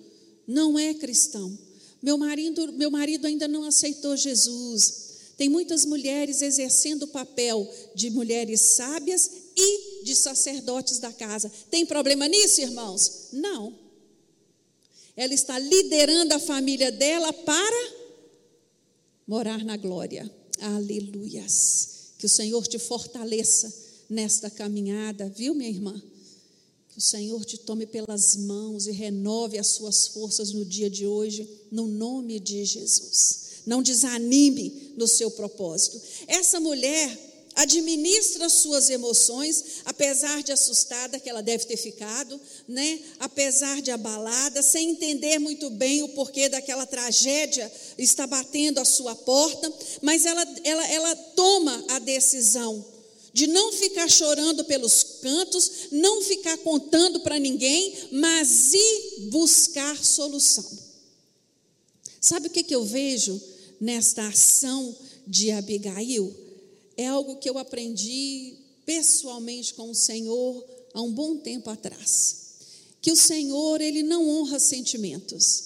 não 0.47 0.77
é 0.77 0.93
cristão. 0.93 1.57
Meu 2.01 2.17
marido, 2.17 2.71
meu 2.73 2.91
marido 2.91 3.25
ainda 3.25 3.47
não 3.47 3.63
aceitou 3.63 4.15
Jesus. 4.15 5.09
Tem 5.37 5.49
muitas 5.49 5.85
mulheres 5.85 6.41
exercendo 6.41 7.03
o 7.03 7.07
papel 7.07 7.67
de 7.95 8.11
mulheres 8.11 8.61
sábias 8.61 9.31
e 9.55 10.03
de 10.03 10.15
sacerdotes 10.15 10.99
da 10.99 11.11
casa. 11.11 11.51
Tem 11.71 11.85
problema 11.85 12.27
nisso, 12.27 12.61
irmãos? 12.61 13.29
Não. 13.31 13.80
Ela 15.15 15.33
está 15.33 15.57
liderando 15.59 16.33
a 16.33 16.39
família 16.39 16.91
dela 16.91 17.31
para 17.33 17.93
morar 19.27 19.63
na 19.63 19.77
glória. 19.77 20.29
Aleluias. 20.59 22.13
Que 22.17 22.25
o 22.25 22.29
Senhor 22.29 22.65
te 22.67 22.77
fortaleça 22.77 23.73
nesta 24.09 24.49
caminhada, 24.49 25.29
viu, 25.29 25.55
minha 25.55 25.69
irmã? 25.69 26.01
Que 26.89 26.97
o 26.97 27.01
Senhor 27.01 27.43
te 27.45 27.57
tome 27.57 27.85
pelas 27.85 28.35
mãos 28.35 28.85
e 28.85 28.91
renove 28.91 29.57
as 29.57 29.67
suas 29.67 30.07
forças 30.07 30.51
no 30.51 30.65
dia 30.65 30.89
de 30.89 31.07
hoje, 31.07 31.49
no 31.71 31.87
nome 31.87 32.39
de 32.39 32.65
Jesus. 32.65 33.61
Não 33.65 33.81
desanime 33.81 34.93
no 34.97 35.07
seu 35.07 35.31
propósito. 35.31 36.01
Essa 36.27 36.59
mulher, 36.59 37.30
administra 37.61 38.49
suas 38.49 38.89
emoções, 38.89 39.81
apesar 39.85 40.41
de 40.43 40.51
assustada 40.51 41.19
que 41.19 41.29
ela 41.29 41.41
deve 41.41 41.65
ter 41.65 41.77
ficado, 41.77 42.39
né? 42.67 42.99
Apesar 43.19 43.81
de 43.81 43.91
abalada, 43.91 44.61
sem 44.61 44.91
entender 44.91 45.39
muito 45.39 45.69
bem 45.69 46.03
o 46.03 46.09
porquê 46.09 46.49
daquela 46.49 46.85
tragédia 46.85 47.71
está 47.97 48.25
batendo 48.25 48.79
a 48.79 48.85
sua 48.85 49.15
porta, 49.15 49.71
mas 50.01 50.25
ela, 50.25 50.45
ela, 50.63 50.87
ela 50.87 51.15
toma 51.15 51.85
a 51.89 51.99
decisão 51.99 52.85
de 53.33 53.47
não 53.47 53.71
ficar 53.71 54.09
chorando 54.09 54.65
pelos 54.65 55.03
cantos, 55.21 55.71
não 55.91 56.21
ficar 56.21 56.57
contando 56.57 57.21
para 57.21 57.39
ninguém, 57.39 58.09
mas 58.11 58.73
ir 58.73 59.29
buscar 59.29 60.03
solução. 60.03 60.65
Sabe 62.19 62.47
o 62.47 62.49
que, 62.49 62.63
que 62.63 62.75
eu 62.75 62.83
vejo 62.83 63.41
nesta 63.79 64.27
ação 64.27 64.95
de 65.25 65.51
Abigail? 65.51 66.40
É 67.01 67.07
algo 67.07 67.37
que 67.37 67.49
eu 67.49 67.57
aprendi 67.57 68.57
pessoalmente 68.85 69.73
com 69.73 69.89
o 69.89 69.95
Senhor 69.95 70.65
há 70.93 71.01
um 71.01 71.11
bom 71.11 71.37
tempo 71.37 71.69
atrás. 71.69 72.41
Que 73.01 73.11
o 73.11 73.15
Senhor, 73.15 73.81
ele 73.81 74.03
não 74.03 74.27
honra 74.29 74.59
sentimentos, 74.59 75.63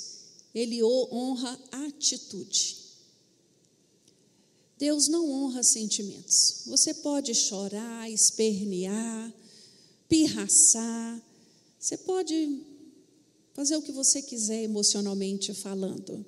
ele 0.53 0.83
honra 0.83 1.59
atitude. 1.71 2.77
Deus 4.77 5.07
não 5.07 5.29
honra 5.29 5.63
sentimentos. 5.63 6.63
Você 6.67 6.93
pode 6.93 7.33
chorar, 7.33 8.09
espernear, 8.09 9.33
pirraçar, 10.07 11.21
você 11.79 11.97
pode 11.97 12.61
fazer 13.53 13.75
o 13.75 13.81
que 13.81 13.91
você 13.91 14.21
quiser 14.21 14.63
emocionalmente 14.63 15.53
falando. 15.53 16.25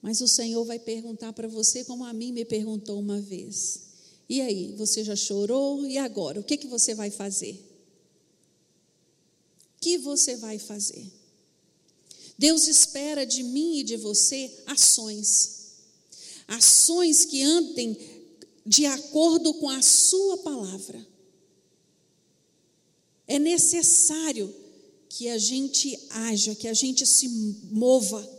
Mas 0.00 0.20
o 0.20 0.28
Senhor 0.28 0.64
vai 0.64 0.78
perguntar 0.78 1.32
para 1.32 1.48
você, 1.48 1.84
como 1.84 2.04
a 2.04 2.12
mim 2.12 2.32
me 2.32 2.44
perguntou 2.44 2.98
uma 2.98 3.20
vez: 3.20 3.80
E 4.28 4.40
aí, 4.40 4.74
você 4.76 5.02
já 5.02 5.16
chorou? 5.16 5.84
E 5.86 5.98
agora? 5.98 6.40
O 6.40 6.44
que, 6.44 6.56
que 6.56 6.66
você 6.66 6.94
vai 6.94 7.10
fazer? 7.10 7.54
O 9.76 9.80
que 9.80 9.98
você 9.98 10.36
vai 10.36 10.58
fazer? 10.58 11.10
Deus 12.38 12.68
espera 12.68 13.26
de 13.26 13.42
mim 13.42 13.78
e 13.78 13.82
de 13.82 13.96
você 13.96 14.62
ações. 14.66 15.56
Ações 16.46 17.24
que 17.24 17.42
andem 17.42 17.98
de 18.64 18.86
acordo 18.86 19.54
com 19.54 19.68
a 19.68 19.82
Sua 19.82 20.38
palavra. 20.38 21.04
É 23.26 23.38
necessário 23.38 24.54
que 25.08 25.28
a 25.28 25.36
gente 25.36 25.98
haja, 26.10 26.54
que 26.54 26.68
a 26.68 26.74
gente 26.74 27.04
se 27.04 27.28
mova 27.70 28.37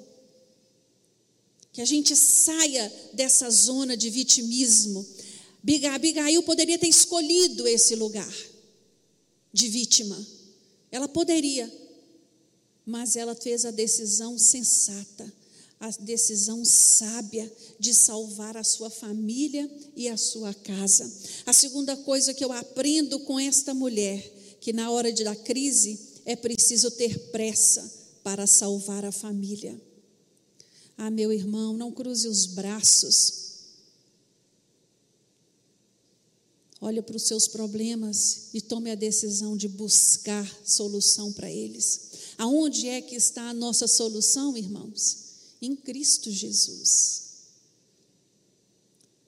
que 1.71 1.81
a 1.81 1.85
gente 1.85 2.15
saia 2.15 2.91
dessa 3.13 3.49
zona 3.49 3.95
de 3.95 4.09
vitimismo. 4.09 5.05
Abigail 5.93 6.41
poderia 6.43 6.79
ter 6.79 6.87
escolhido 6.87 7.67
esse 7.67 7.95
lugar 7.95 8.33
de 9.53 9.67
vítima. 9.67 10.17
Ela 10.91 11.07
poderia, 11.07 11.71
mas 12.85 13.15
ela 13.15 13.35
fez 13.35 13.65
a 13.65 13.71
decisão 13.71 14.37
sensata, 14.37 15.31
a 15.79 15.89
decisão 15.91 16.65
sábia 16.65 17.51
de 17.79 17.93
salvar 17.93 18.57
a 18.57 18.63
sua 18.63 18.89
família 18.89 19.69
e 19.95 20.09
a 20.09 20.17
sua 20.17 20.53
casa. 20.53 21.11
A 21.45 21.53
segunda 21.53 21.95
coisa 21.97 22.33
que 22.33 22.43
eu 22.43 22.51
aprendo 22.51 23.19
com 23.21 23.39
esta 23.39 23.73
mulher, 23.73 24.19
que 24.59 24.73
na 24.73 24.89
hora 24.91 25.11
da 25.13 25.35
crise 25.35 25.99
é 26.25 26.35
preciso 26.35 26.91
ter 26.91 27.31
pressa 27.31 27.89
para 28.23 28.45
salvar 28.45 29.05
a 29.05 29.11
família. 29.11 29.79
Ah, 31.01 31.09
meu 31.09 31.31
irmão, 31.31 31.77
não 31.77 31.93
cruze 31.93 32.27
os 32.27 32.45
braços. 32.45 33.59
Olhe 36.81 37.01
para 37.01 37.15
os 37.15 37.23
seus 37.23 37.47
problemas 37.47 38.49
e 38.53 38.59
tome 38.59 38.91
a 38.91 38.95
decisão 38.95 39.55
de 39.55 39.69
buscar 39.69 40.45
solução 40.65 41.31
para 41.31 41.49
eles. 41.49 42.01
Aonde 42.37 42.89
é 42.89 43.01
que 43.01 43.15
está 43.15 43.43
a 43.43 43.53
nossa 43.53 43.87
solução, 43.87 44.57
irmãos? 44.57 45.19
Em 45.61 45.73
Cristo 45.73 46.29
Jesus. 46.29 47.29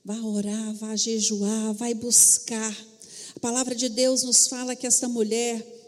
Vá 0.04 0.22
orar, 0.22 0.76
vá 0.76 0.94
jejuar, 0.98 1.74
vai 1.74 1.94
buscar. 1.94 2.78
A 3.34 3.40
palavra 3.40 3.74
de 3.74 3.88
Deus 3.88 4.24
nos 4.24 4.46
fala 4.46 4.76
que 4.76 4.86
esta 4.86 5.08
mulher 5.08 5.81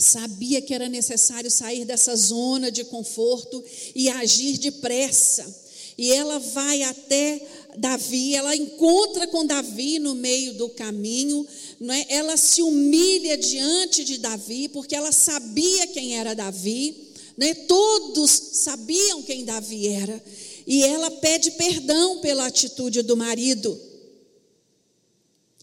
sabia 0.00 0.60
que 0.60 0.74
era 0.74 0.88
necessário 0.88 1.50
sair 1.50 1.84
dessa 1.84 2.16
zona 2.16 2.70
de 2.70 2.84
conforto 2.84 3.62
e 3.94 4.08
agir 4.08 4.58
depressa. 4.58 5.60
E 5.96 6.10
ela 6.12 6.38
vai 6.38 6.82
até 6.82 7.46
Davi, 7.76 8.34
ela 8.34 8.56
encontra 8.56 9.26
com 9.26 9.44
Davi 9.44 9.98
no 9.98 10.14
meio 10.14 10.54
do 10.54 10.70
caminho, 10.70 11.46
não 11.78 11.92
é? 11.92 12.06
ela 12.08 12.36
se 12.36 12.62
humilha 12.62 13.36
diante 13.36 14.02
de 14.02 14.18
Davi, 14.18 14.68
porque 14.68 14.96
ela 14.96 15.12
sabia 15.12 15.86
quem 15.88 16.18
era 16.18 16.34
Davi, 16.34 17.12
né? 17.36 17.54
todos 17.54 18.30
sabiam 18.30 19.22
quem 19.22 19.44
Davi 19.44 19.88
era, 19.88 20.24
e 20.66 20.82
ela 20.82 21.10
pede 21.10 21.50
perdão 21.52 22.20
pela 22.20 22.46
atitude 22.46 23.02
do 23.02 23.16
marido. 23.16 23.78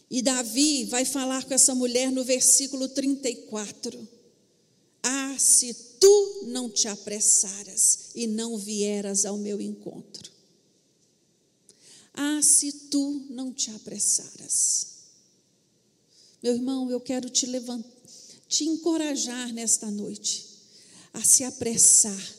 E 0.10 0.21
Davi 0.21 0.86
vai 0.86 1.04
falar 1.04 1.43
com 1.45 1.54
essa 1.54 1.76
mulher 1.76 2.12
no 2.12 2.23
versículo 2.23 2.88
34. 2.88 4.17
Ah, 5.10 5.38
se 5.39 5.74
tu 6.02 6.41
não 6.48 6.70
te 6.70 6.89
apressaras 6.89 8.10
e 8.13 8.28
não 8.28 8.58
vieras 8.58 9.24
ao 9.26 9.38
meu 9.38 9.62
encontro. 9.62 10.30
Ah, 12.13 12.41
se 12.41 12.74
tu 12.74 13.26
não 13.30 13.54
te 13.54 13.72
apressaras. 13.72 14.88
Meu 16.43 16.56
irmão, 16.56 16.91
eu 16.91 17.00
quero 17.00 17.30
te 17.30 17.46
levantar, 17.46 17.89
te 18.50 18.65
encorajar 18.65 19.54
nesta 19.54 19.89
noite 19.89 20.46
a 21.13 21.24
se 21.24 21.46
apressar, 21.46 22.36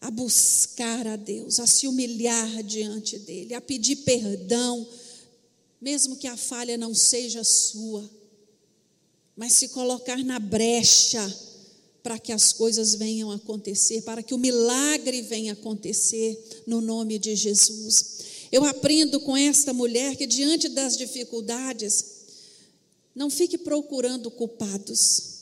a 0.00 0.10
buscar 0.10 1.06
a 1.06 1.16
Deus, 1.16 1.60
a 1.60 1.66
se 1.66 1.86
humilhar 1.86 2.62
diante 2.62 3.18
dEle, 3.18 3.52
a 3.52 3.60
pedir 3.60 3.96
perdão, 3.96 4.88
mesmo 5.78 6.16
que 6.16 6.26
a 6.26 6.36
falha 6.36 6.78
não 6.78 6.94
seja 6.94 7.44
sua 7.44 8.21
mas 9.36 9.54
se 9.54 9.68
colocar 9.68 10.22
na 10.24 10.38
brecha 10.38 11.22
para 12.02 12.18
que 12.18 12.32
as 12.32 12.52
coisas 12.52 12.94
venham 12.94 13.30
a 13.30 13.36
acontecer, 13.36 14.02
para 14.02 14.22
que 14.22 14.34
o 14.34 14.38
milagre 14.38 15.22
venha 15.22 15.52
a 15.52 15.54
acontecer 15.54 16.62
no 16.66 16.80
nome 16.80 17.18
de 17.18 17.34
Jesus. 17.36 18.18
Eu 18.50 18.64
aprendo 18.64 19.20
com 19.20 19.36
esta 19.36 19.72
mulher 19.72 20.16
que 20.16 20.26
diante 20.26 20.68
das 20.68 20.96
dificuldades, 20.96 22.12
não 23.14 23.30
fique 23.30 23.56
procurando 23.56 24.30
culpados. 24.30 25.32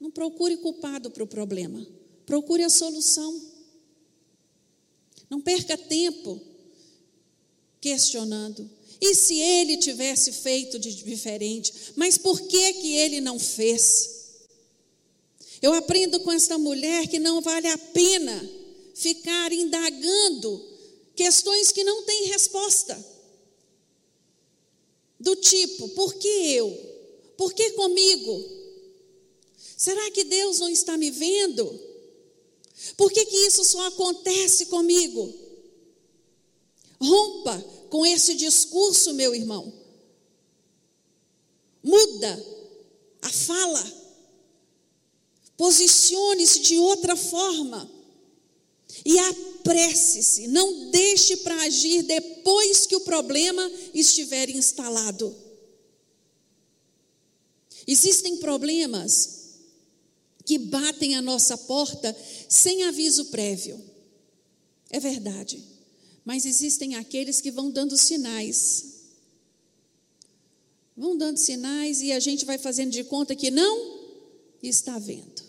Não 0.00 0.10
procure 0.10 0.56
culpado 0.58 1.10
para 1.10 1.24
o 1.24 1.26
problema. 1.26 1.84
Procure 2.26 2.62
a 2.62 2.70
solução. 2.70 3.40
Não 5.30 5.40
perca 5.40 5.76
tempo 5.76 6.40
questionando. 7.80 8.68
E 9.00 9.14
se 9.14 9.38
ele 9.38 9.76
tivesse 9.76 10.32
feito 10.32 10.78
de 10.78 10.92
diferente? 10.94 11.72
Mas 11.94 12.18
por 12.18 12.40
que 12.40 12.72
que 12.74 12.96
ele 12.96 13.20
não 13.20 13.38
fez? 13.38 14.18
Eu 15.62 15.72
aprendo 15.72 16.20
com 16.20 16.32
esta 16.32 16.58
mulher 16.58 17.06
que 17.08 17.18
não 17.18 17.40
vale 17.40 17.68
a 17.68 17.78
pena 17.78 18.50
ficar 18.94 19.52
indagando 19.52 20.64
questões 21.14 21.70
que 21.70 21.84
não 21.84 22.02
têm 22.04 22.26
resposta. 22.26 23.18
Do 25.18 25.34
tipo, 25.36 25.88
por 25.90 26.14
que 26.14 26.28
eu? 26.28 26.70
Por 27.36 27.52
que 27.52 27.70
comigo? 27.72 28.44
Será 29.76 30.10
que 30.10 30.24
Deus 30.24 30.58
não 30.58 30.68
está 30.68 30.96
me 30.96 31.10
vendo? 31.10 31.88
Por 32.96 33.12
que, 33.12 33.24
que 33.24 33.36
isso 33.46 33.64
só 33.64 33.86
acontece 33.86 34.66
comigo? 34.66 35.32
Rompa 37.00 37.64
com 37.90 38.04
esse 38.04 38.34
discurso, 38.34 39.14
meu 39.14 39.34
irmão. 39.34 39.72
Muda 41.82 42.46
a 43.22 43.28
fala. 43.30 43.98
Posicione-se 45.56 46.60
de 46.60 46.78
outra 46.78 47.16
forma. 47.16 47.90
E 49.04 49.18
apresse-se. 49.18 50.48
Não 50.48 50.90
deixe 50.90 51.38
para 51.38 51.62
agir 51.62 52.02
depois 52.02 52.86
que 52.86 52.96
o 52.96 53.00
problema 53.00 53.70
estiver 53.94 54.50
instalado. 54.50 55.34
Existem 57.86 58.36
problemas 58.36 59.38
que 60.44 60.58
batem 60.58 61.14
a 61.16 61.22
nossa 61.22 61.56
porta 61.56 62.16
sem 62.48 62.84
aviso 62.84 63.26
prévio. 63.26 63.82
É 64.90 65.00
verdade. 65.00 65.77
Mas 66.28 66.44
existem 66.44 66.94
aqueles 66.94 67.40
que 67.40 67.50
vão 67.50 67.70
dando 67.70 67.96
sinais. 67.96 68.96
Vão 70.94 71.16
dando 71.16 71.38
sinais 71.38 72.02
e 72.02 72.12
a 72.12 72.20
gente 72.20 72.44
vai 72.44 72.58
fazendo 72.58 72.90
de 72.90 73.02
conta 73.02 73.34
que 73.34 73.50
não 73.50 73.98
está 74.62 74.98
vendo. 74.98 75.42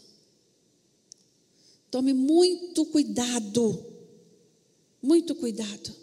Tome 1.92 2.14
muito 2.14 2.86
cuidado, 2.86 3.86
muito 5.02 5.36
cuidado. 5.36 5.94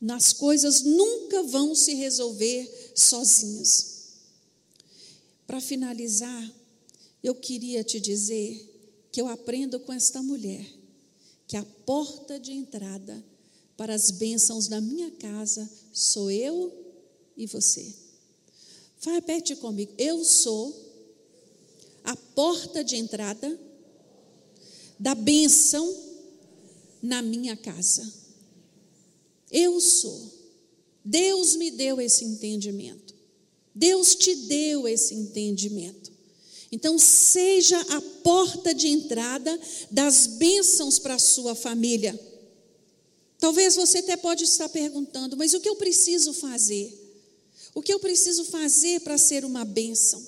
Nas 0.00 0.32
coisas 0.32 0.82
nunca 0.82 1.42
vão 1.42 1.74
se 1.74 1.94
resolver 1.94 2.92
sozinhos. 2.94 4.10
Para 5.44 5.60
finalizar, 5.60 6.52
eu 7.20 7.34
queria 7.34 7.82
te 7.82 7.98
dizer 7.98 8.64
que 9.10 9.20
eu 9.20 9.26
aprendo 9.26 9.80
com 9.80 9.92
esta 9.92 10.22
mulher 10.22 10.64
que 11.48 11.56
a 11.56 11.64
porta 11.84 12.38
de 12.38 12.52
entrada 12.52 13.24
para 13.78 13.94
as 13.94 14.10
bênçãos 14.10 14.66
da 14.66 14.80
minha 14.80 15.08
casa 15.12 15.70
sou 15.92 16.30
eu 16.32 16.76
e 17.36 17.46
você. 17.46 17.94
Repete 19.00 19.54
comigo. 19.54 19.94
Eu 19.96 20.24
sou 20.24 20.76
a 22.02 22.16
porta 22.16 22.82
de 22.82 22.96
entrada 22.96 23.58
da 24.98 25.14
bênção 25.14 25.96
na 27.00 27.22
minha 27.22 27.56
casa. 27.56 28.12
Eu 29.48 29.80
sou. 29.80 30.32
Deus 31.04 31.54
me 31.54 31.70
deu 31.70 32.00
esse 32.00 32.24
entendimento. 32.24 33.14
Deus 33.72 34.16
te 34.16 34.34
deu 34.34 34.88
esse 34.88 35.14
entendimento. 35.14 36.10
Então, 36.72 36.98
seja 36.98 37.80
a 37.80 38.02
porta 38.24 38.74
de 38.74 38.88
entrada 38.88 39.58
das 39.88 40.26
bênçãos 40.26 40.98
para 40.98 41.14
a 41.14 41.18
sua 41.20 41.54
família. 41.54 42.27
Talvez 43.38 43.76
você 43.76 43.98
até 43.98 44.16
pode 44.16 44.44
estar 44.44 44.68
perguntando, 44.68 45.36
mas 45.36 45.54
o 45.54 45.60
que 45.60 45.68
eu 45.68 45.76
preciso 45.76 46.32
fazer? 46.32 46.92
O 47.74 47.80
que 47.80 47.92
eu 47.92 48.00
preciso 48.00 48.44
fazer 48.44 49.00
para 49.00 49.16
ser 49.16 49.44
uma 49.44 49.64
bênção? 49.64 50.20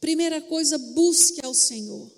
Primeira 0.00 0.40
coisa, 0.40 0.76
busque 0.76 1.44
ao 1.44 1.54
Senhor. 1.54 2.10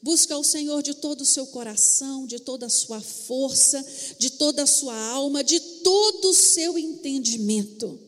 Busque 0.00 0.32
ao 0.32 0.44
Senhor 0.44 0.80
de 0.80 0.94
todo 0.94 1.22
o 1.22 1.26
seu 1.26 1.46
coração, 1.48 2.24
de 2.26 2.38
toda 2.38 2.66
a 2.66 2.70
sua 2.70 3.00
força, 3.00 3.84
de 4.18 4.30
toda 4.30 4.62
a 4.62 4.66
sua 4.66 4.96
alma, 5.08 5.42
de 5.42 5.58
todo 5.58 6.30
o 6.30 6.34
seu 6.34 6.78
entendimento. 6.78 7.98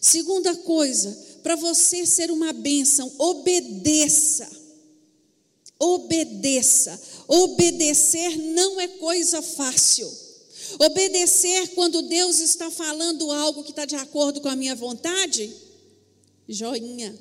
Segunda 0.00 0.54
coisa, 0.56 1.10
para 1.42 1.56
você 1.56 2.06
ser 2.06 2.30
uma 2.30 2.52
bênção, 2.54 3.12
obedeça. 3.18 4.50
Obedeça. 5.78 6.98
Obedecer 7.28 8.38
não 8.38 8.80
é 8.80 8.88
coisa 8.88 9.42
fácil. 9.42 10.25
Obedecer 10.78 11.68
quando 11.68 12.02
Deus 12.02 12.38
está 12.40 12.70
falando 12.70 13.30
algo 13.30 13.62
que 13.62 13.70
está 13.70 13.84
de 13.84 13.96
acordo 13.96 14.40
com 14.40 14.48
a 14.48 14.56
minha 14.56 14.74
vontade, 14.74 15.50
joinha. 16.48 17.14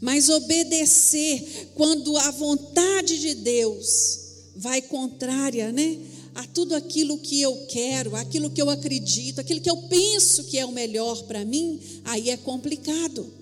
Mas 0.00 0.28
obedecer 0.28 1.70
quando 1.74 2.16
a 2.16 2.30
vontade 2.32 3.18
de 3.18 3.34
Deus 3.34 4.18
vai 4.56 4.82
contrária, 4.82 5.72
né? 5.72 5.98
A 6.34 6.46
tudo 6.46 6.74
aquilo 6.74 7.18
que 7.18 7.40
eu 7.40 7.66
quero, 7.68 8.14
aquilo 8.14 8.50
que 8.50 8.60
eu 8.60 8.68
acredito, 8.68 9.40
aquilo 9.40 9.60
que 9.60 9.70
eu 9.70 9.76
penso 9.88 10.44
que 10.44 10.58
é 10.58 10.66
o 10.66 10.72
melhor 10.72 11.22
para 11.22 11.44
mim, 11.44 11.80
aí 12.04 12.28
é 12.28 12.36
complicado. 12.36 13.32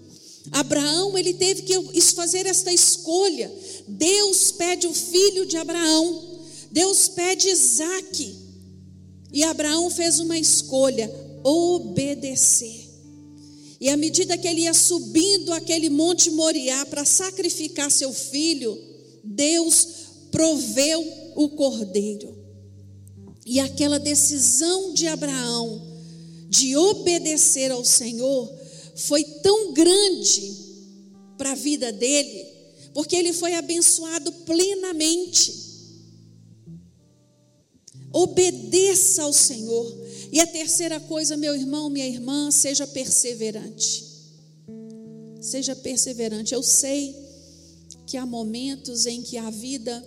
Abraão, 0.52 1.16
ele 1.18 1.34
teve 1.34 1.62
que 1.62 2.00
fazer 2.14 2.46
esta 2.46 2.72
escolha. 2.72 3.50
Deus 3.88 4.52
pede 4.52 4.86
o 4.86 4.94
filho 4.94 5.46
de 5.46 5.56
Abraão. 5.56 6.40
Deus 6.70 7.08
pede 7.08 7.48
Isaac. 7.48 8.43
E 9.34 9.42
Abraão 9.42 9.90
fez 9.90 10.20
uma 10.20 10.38
escolha: 10.38 11.12
obedecer. 11.42 12.88
E 13.80 13.88
à 13.88 13.96
medida 13.96 14.38
que 14.38 14.46
ele 14.46 14.62
ia 14.62 14.72
subindo 14.72 15.52
aquele 15.52 15.90
monte 15.90 16.30
Moriá 16.30 16.86
para 16.86 17.04
sacrificar 17.04 17.90
seu 17.90 18.12
filho, 18.12 18.80
Deus 19.24 19.88
proveu 20.30 21.04
o 21.34 21.48
cordeiro. 21.50 22.38
E 23.44 23.58
aquela 23.58 23.98
decisão 23.98 24.94
de 24.94 25.08
Abraão 25.08 25.82
de 26.48 26.76
obedecer 26.76 27.72
ao 27.72 27.84
Senhor 27.84 28.50
foi 28.94 29.24
tão 29.42 29.72
grande 29.72 30.54
para 31.36 31.50
a 31.50 31.56
vida 31.56 31.92
dele, 31.92 32.46
porque 32.94 33.16
ele 33.16 33.32
foi 33.32 33.54
abençoado 33.54 34.30
plenamente. 34.30 35.63
Obedeça 38.14 39.24
ao 39.24 39.32
Senhor. 39.32 39.92
E 40.30 40.38
a 40.40 40.46
terceira 40.46 41.00
coisa, 41.00 41.36
meu 41.36 41.54
irmão, 41.54 41.90
minha 41.90 42.06
irmã, 42.06 42.48
seja 42.52 42.86
perseverante. 42.86 44.04
Seja 45.40 45.74
perseverante. 45.74 46.54
Eu 46.54 46.62
sei 46.62 47.14
que 48.06 48.16
há 48.16 48.24
momentos 48.24 49.04
em 49.06 49.20
que 49.20 49.36
a 49.36 49.50
vida, 49.50 50.04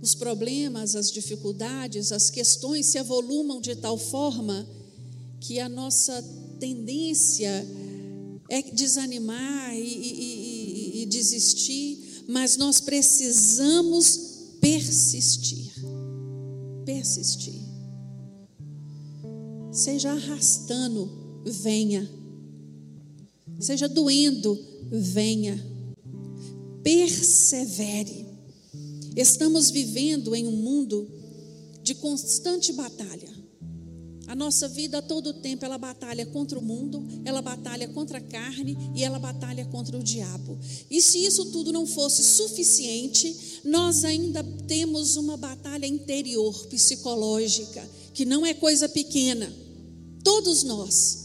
os 0.00 0.14
problemas, 0.14 0.94
as 0.94 1.10
dificuldades, 1.10 2.12
as 2.12 2.30
questões 2.30 2.86
se 2.86 2.98
avolumam 2.98 3.60
de 3.60 3.74
tal 3.74 3.98
forma 3.98 4.64
que 5.40 5.58
a 5.58 5.68
nossa 5.68 6.22
tendência 6.60 7.66
é 8.48 8.62
desanimar 8.62 9.74
e, 9.74 9.80
e, 9.80 11.00
e, 11.00 11.02
e 11.02 11.06
desistir, 11.06 12.24
mas 12.28 12.56
nós 12.56 12.80
precisamos 12.80 14.16
persistir. 14.60 15.63
Persistir 16.84 17.74
seja 19.74 20.12
arrastando, 20.12 21.42
venha. 21.44 22.08
Seja 23.58 23.88
doendo, 23.88 24.58
venha. 24.90 25.60
Persevere. 26.82 28.24
Estamos 29.16 29.70
vivendo 29.70 30.34
em 30.34 30.46
um 30.46 30.56
mundo 30.56 31.08
de 31.82 31.94
constante 31.96 32.72
batalha. 32.72 33.43
A 34.26 34.34
nossa 34.34 34.68
vida 34.68 34.98
a 34.98 35.02
todo 35.02 35.34
tempo 35.34 35.64
ela 35.64 35.78
batalha 35.78 36.24
contra 36.26 36.58
o 36.58 36.62
mundo, 36.62 37.04
ela 37.24 37.42
batalha 37.42 37.88
contra 37.88 38.18
a 38.18 38.20
carne 38.20 38.76
e 38.94 39.02
ela 39.02 39.18
batalha 39.18 39.64
contra 39.66 39.96
o 39.96 40.02
diabo. 40.02 40.58
E 40.90 41.00
se 41.02 41.24
isso 41.24 41.46
tudo 41.46 41.72
não 41.72 41.86
fosse 41.86 42.22
suficiente, 42.22 43.60
nós 43.64 44.04
ainda 44.04 44.42
temos 44.66 45.16
uma 45.16 45.36
batalha 45.36 45.86
interior 45.86 46.66
psicológica, 46.66 47.86
que 48.12 48.24
não 48.24 48.44
é 48.46 48.54
coisa 48.54 48.88
pequena 48.88 49.52
todos 50.24 50.62
nós. 50.62 51.23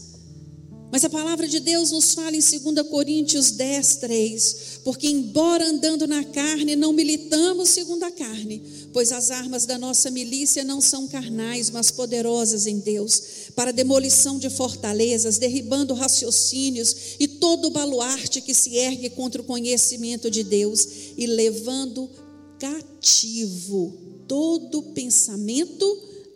Mas 0.92 1.04
a 1.04 1.10
palavra 1.10 1.46
de 1.46 1.60
Deus 1.60 1.92
nos 1.92 2.14
fala 2.14 2.34
em 2.34 2.40
2 2.40 2.88
Coríntios 2.88 3.52
10, 3.52 3.96
3: 3.96 4.56
Porque, 4.82 5.06
embora 5.06 5.68
andando 5.68 6.06
na 6.06 6.24
carne, 6.24 6.74
não 6.74 6.92
militamos 6.92 7.68
segundo 7.68 8.02
a 8.02 8.10
carne, 8.10 8.60
pois 8.92 9.12
as 9.12 9.30
armas 9.30 9.64
da 9.64 9.78
nossa 9.78 10.10
milícia 10.10 10.64
não 10.64 10.80
são 10.80 11.06
carnais, 11.06 11.70
mas 11.70 11.92
poderosas 11.92 12.66
em 12.66 12.80
Deus, 12.80 13.22
para 13.54 13.72
demolição 13.72 14.36
de 14.36 14.50
fortalezas, 14.50 15.38
derribando 15.38 15.94
raciocínios 15.94 17.14
e 17.20 17.28
todo 17.28 17.66
o 17.66 17.70
baluarte 17.70 18.40
que 18.40 18.52
se 18.52 18.76
ergue 18.76 19.10
contra 19.10 19.40
o 19.40 19.44
conhecimento 19.44 20.28
de 20.28 20.42
Deus, 20.42 20.88
e 21.16 21.24
levando 21.24 22.10
cativo 22.58 23.96
todo 24.26 24.82
pensamento 24.82 25.86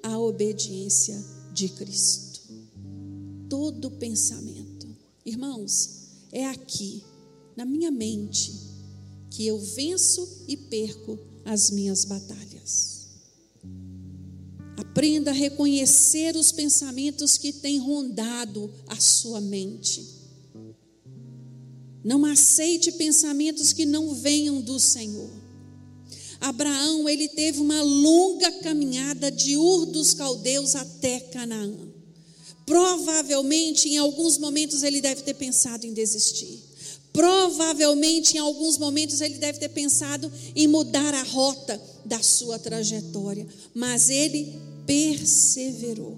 à 0.00 0.16
obediência 0.16 1.22
de 1.52 1.68
Cristo 1.70 2.24
todo 3.55 3.88
pensamento. 3.88 4.88
Irmãos, 5.24 6.09
é 6.32 6.44
aqui, 6.44 7.05
na 7.57 7.64
minha 7.64 7.88
mente, 7.88 8.52
que 9.30 9.46
eu 9.46 9.61
venço 9.61 10.28
e 10.48 10.57
perco 10.57 11.16
as 11.44 11.70
minhas 11.70 12.05
batalhas. 12.05 13.11
Aprenda 14.76 15.30
a 15.30 15.34
reconhecer 15.34 16.34
os 16.34 16.50
pensamentos 16.50 17.38
que 17.38 17.52
têm 17.52 17.78
rondado 17.78 18.74
a 18.88 18.96
sua 18.96 19.40
mente. 19.40 20.05
Não 22.02 22.24
aceite 22.24 22.90
pensamentos 22.90 23.72
que 23.72 23.86
não 23.86 24.16
venham 24.16 24.61
do 24.61 24.80
Senhor. 24.80 25.30
Abraão, 26.40 27.09
ele 27.09 27.28
teve 27.28 27.61
uma 27.61 27.80
longa 27.82 28.50
caminhada 28.62 29.30
de 29.30 29.57
Ur 29.57 29.86
dos 29.86 30.12
Caldeus 30.12 30.74
até 30.74 31.20
Canaã. 31.20 31.93
Provavelmente, 32.66 33.88
em 33.88 33.98
alguns 33.98 34.38
momentos, 34.38 34.82
ele 34.82 35.00
deve 35.00 35.22
ter 35.22 35.34
pensado 35.34 35.86
em 35.86 35.92
desistir. 35.92 36.62
Provavelmente, 37.12 38.36
em 38.36 38.40
alguns 38.40 38.78
momentos, 38.78 39.20
ele 39.20 39.36
deve 39.36 39.58
ter 39.58 39.68
pensado 39.68 40.30
em 40.56 40.66
mudar 40.66 41.14
a 41.14 41.22
rota 41.22 41.80
da 42.04 42.22
sua 42.22 42.58
trajetória. 42.58 43.46
Mas 43.74 44.08
ele 44.08 44.58
perseverou. 44.86 46.16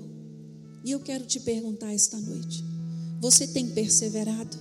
E 0.84 0.92
eu 0.92 1.00
quero 1.00 1.26
te 1.26 1.40
perguntar 1.40 1.92
esta 1.92 2.16
noite: 2.16 2.62
você 3.20 3.46
tem 3.46 3.68
perseverado? 3.68 4.56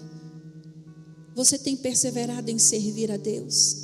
Você 1.36 1.57
tem 1.57 1.75
perseverado 1.75 2.49
em 2.49 2.57
servir 2.57 3.11
a 3.11 3.17
Deus? 3.17 3.77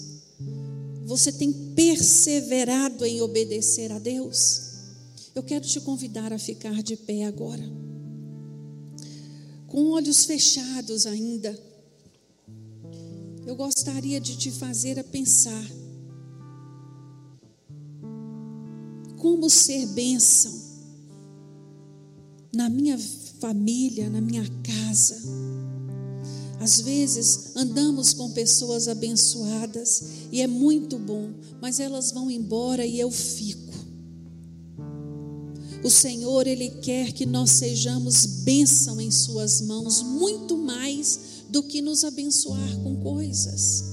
Você 1.05 1.31
tem 1.31 1.51
perseverado 1.51 3.05
em 3.05 3.21
obedecer 3.21 3.91
a 3.91 3.99
Deus? 3.99 4.61
Eu 5.35 5.43
quero 5.43 5.65
te 5.65 5.79
convidar 5.81 6.33
a 6.33 6.39
ficar 6.39 6.81
de 6.81 6.95
pé 6.95 7.23
agora 7.25 7.90
com 9.71 9.91
olhos 9.91 10.25
fechados 10.25 11.07
ainda, 11.07 11.57
eu 13.47 13.55
gostaria 13.55 14.19
de 14.19 14.35
te 14.35 14.51
fazer 14.51 14.99
a 14.99 15.03
pensar 15.03 15.65
como 19.17 19.49
ser 19.49 19.85
bênção 19.87 20.51
na 22.53 22.69
minha 22.69 22.99
família, 23.39 24.09
na 24.09 24.19
minha 24.19 24.43
casa. 24.61 25.17
Às 26.59 26.81
vezes 26.81 27.55
andamos 27.55 28.13
com 28.13 28.29
pessoas 28.31 28.89
abençoadas 28.89 30.03
e 30.33 30.41
é 30.41 30.47
muito 30.47 30.99
bom, 30.99 31.31
mas 31.61 31.79
elas 31.79 32.11
vão 32.11 32.29
embora 32.29 32.85
e 32.85 32.99
eu 32.99 33.09
fico. 33.09 33.70
O 35.83 35.89
Senhor, 35.89 36.45
Ele 36.45 36.69
quer 36.69 37.11
que 37.11 37.25
nós 37.25 37.51
sejamos 37.51 38.25
bênção 38.25 39.01
em 39.01 39.09
Suas 39.09 39.61
mãos, 39.61 40.03
muito 40.03 40.55
mais 40.57 41.19
do 41.49 41.63
que 41.63 41.81
nos 41.81 42.03
abençoar 42.03 42.77
com 42.83 42.95
coisas. 42.97 43.83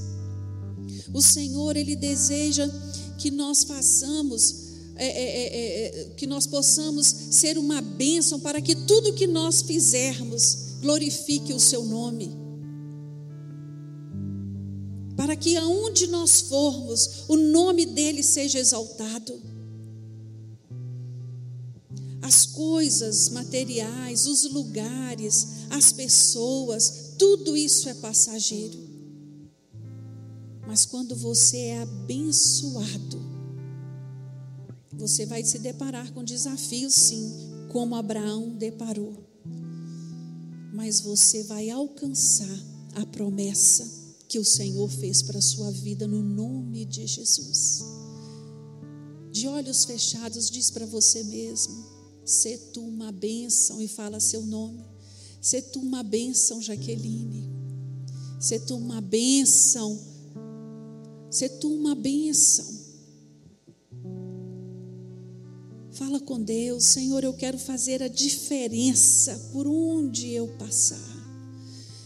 O 1.13 1.23
Senhor, 1.23 1.77
Ele 1.77 1.97
deseja 1.97 2.69
que 3.17 3.31
nós 3.31 3.65
façamos 3.65 4.69
é, 5.01 5.07
é, 5.07 5.23
é, 5.23 5.87
é, 5.87 6.05
que 6.17 6.27
nós 6.27 6.45
possamos 6.45 7.07
ser 7.07 7.57
uma 7.57 7.81
bênção 7.81 8.41
para 8.41 8.61
que 8.61 8.75
tudo 8.75 9.13
que 9.15 9.29
nós 9.29 9.63
fizermos 9.63 10.79
glorifique 10.83 11.53
o 11.53 11.61
seu 11.61 11.85
nome. 11.85 12.37
Para 15.17 15.37
que 15.37 15.57
aonde 15.57 16.09
nós 16.09 16.41
formos, 16.41 17.25
o 17.29 17.37
nome 17.37 17.87
dele 17.87 18.25
seja 18.25 18.59
exaltado. 18.59 19.41
As 22.29 22.45
coisas 22.45 23.31
materiais, 23.31 24.27
os 24.27 24.45
lugares, 24.45 25.47
as 25.71 25.93
pessoas, 25.93 27.15
tudo 27.17 27.57
isso 27.57 27.89
é 27.89 27.95
passageiro. 27.95 28.79
Mas 30.67 30.85
quando 30.85 31.17
você 31.17 31.57
é 31.57 31.81
abençoado, 31.81 33.19
você 34.93 35.25
vai 35.25 35.43
se 35.43 35.59
deparar 35.59 36.13
com 36.13 36.23
desafios, 36.23 36.93
sim, 36.93 37.33
como 37.73 37.97
Abraão 37.97 38.51
deparou. 38.59 39.17
Mas 40.75 41.01
você 41.01 41.45
vai 41.45 41.71
alcançar 41.71 42.61
a 42.95 43.07
promessa 43.07 43.91
que 44.29 44.39
o 44.39 44.45
Senhor 44.45 44.91
fez 44.91 45.23
para 45.23 45.39
a 45.39 45.43
sua 45.43 45.71
vida 45.71 46.07
no 46.07 46.23
nome 46.23 46.85
de 46.85 47.07
Jesus. 47.07 47.83
De 49.33 49.49
olhos 49.49 49.87
fechados, 49.87 50.51
diz 50.51 50.71
para 50.71 50.85
você 50.85 51.25
mesmo: 51.25 51.98
Sê 52.29 52.59
tu 52.59 52.83
uma 52.83 53.11
bênção, 53.11 53.81
e 53.81 53.89
fala 53.89 54.21
seu 54.21 54.43
nome. 54.45 54.85
Sê 55.41 55.63
tu 55.63 55.81
uma 55.81 56.03
bênção, 56.03 56.61
Jaqueline. 56.61 57.49
Sê 58.39 58.59
tu 58.61 58.77
uma 58.77 59.01
bênção. 59.01 59.99
Sê 61.31 61.49
tu 61.49 61.73
uma 61.73 61.95
bênção. 61.95 62.67
Fala 65.93 66.21
com 66.21 66.39
Deus, 66.43 66.85
Senhor, 66.85 67.25
eu 67.25 67.33
quero 67.33 67.59
fazer 67.59 68.03
a 68.03 68.09
diferença 68.09 69.49
por 69.51 69.67
onde 69.67 70.31
eu 70.31 70.49
passar. 70.59 71.17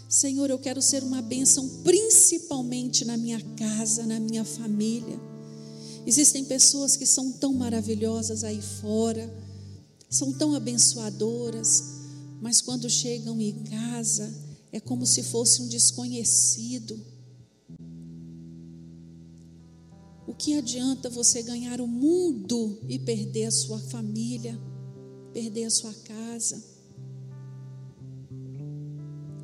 Senhor, 0.09 0.49
eu 0.49 0.59
quero 0.61 0.81
ser 0.81 1.03
uma 1.03 1.21
bênção, 1.21 1.69
principalmente 1.83 3.05
na 3.05 3.17
minha 3.17 3.41
casa, 3.57 4.07
na 4.07 4.21
minha 4.21 4.45
família. 4.45 5.19
Existem 6.07 6.45
pessoas 6.45 6.97
que 6.97 7.07
são 7.07 7.33
tão 7.33 7.53
maravilhosas 7.53 8.45
aí 8.45 8.63
fora, 8.63 9.29
são 10.13 10.33
tão 10.33 10.55
abençoadoras, 10.55 11.83
mas 12.41 12.61
quando 12.61 12.89
chegam 12.89 13.41
em 13.41 13.65
casa, 13.65 14.33
é 14.71 14.79
como 14.79 15.05
se 15.05 15.25
fosse 15.25 15.63
um 15.63 15.69
desconhecido 15.69 16.99
O 20.33 20.35
que 20.35 20.55
adianta 20.55 21.11
você 21.11 21.43
ganhar 21.43 21.79
o 21.79 21.87
mundo 21.87 22.81
e 22.89 22.99
perder 22.99 23.45
a 23.45 23.51
sua 23.51 23.79
família, 23.79 24.59
perder 25.31 25.65
a 25.65 25.71
sua 25.71 25.93
casa? 25.93 26.65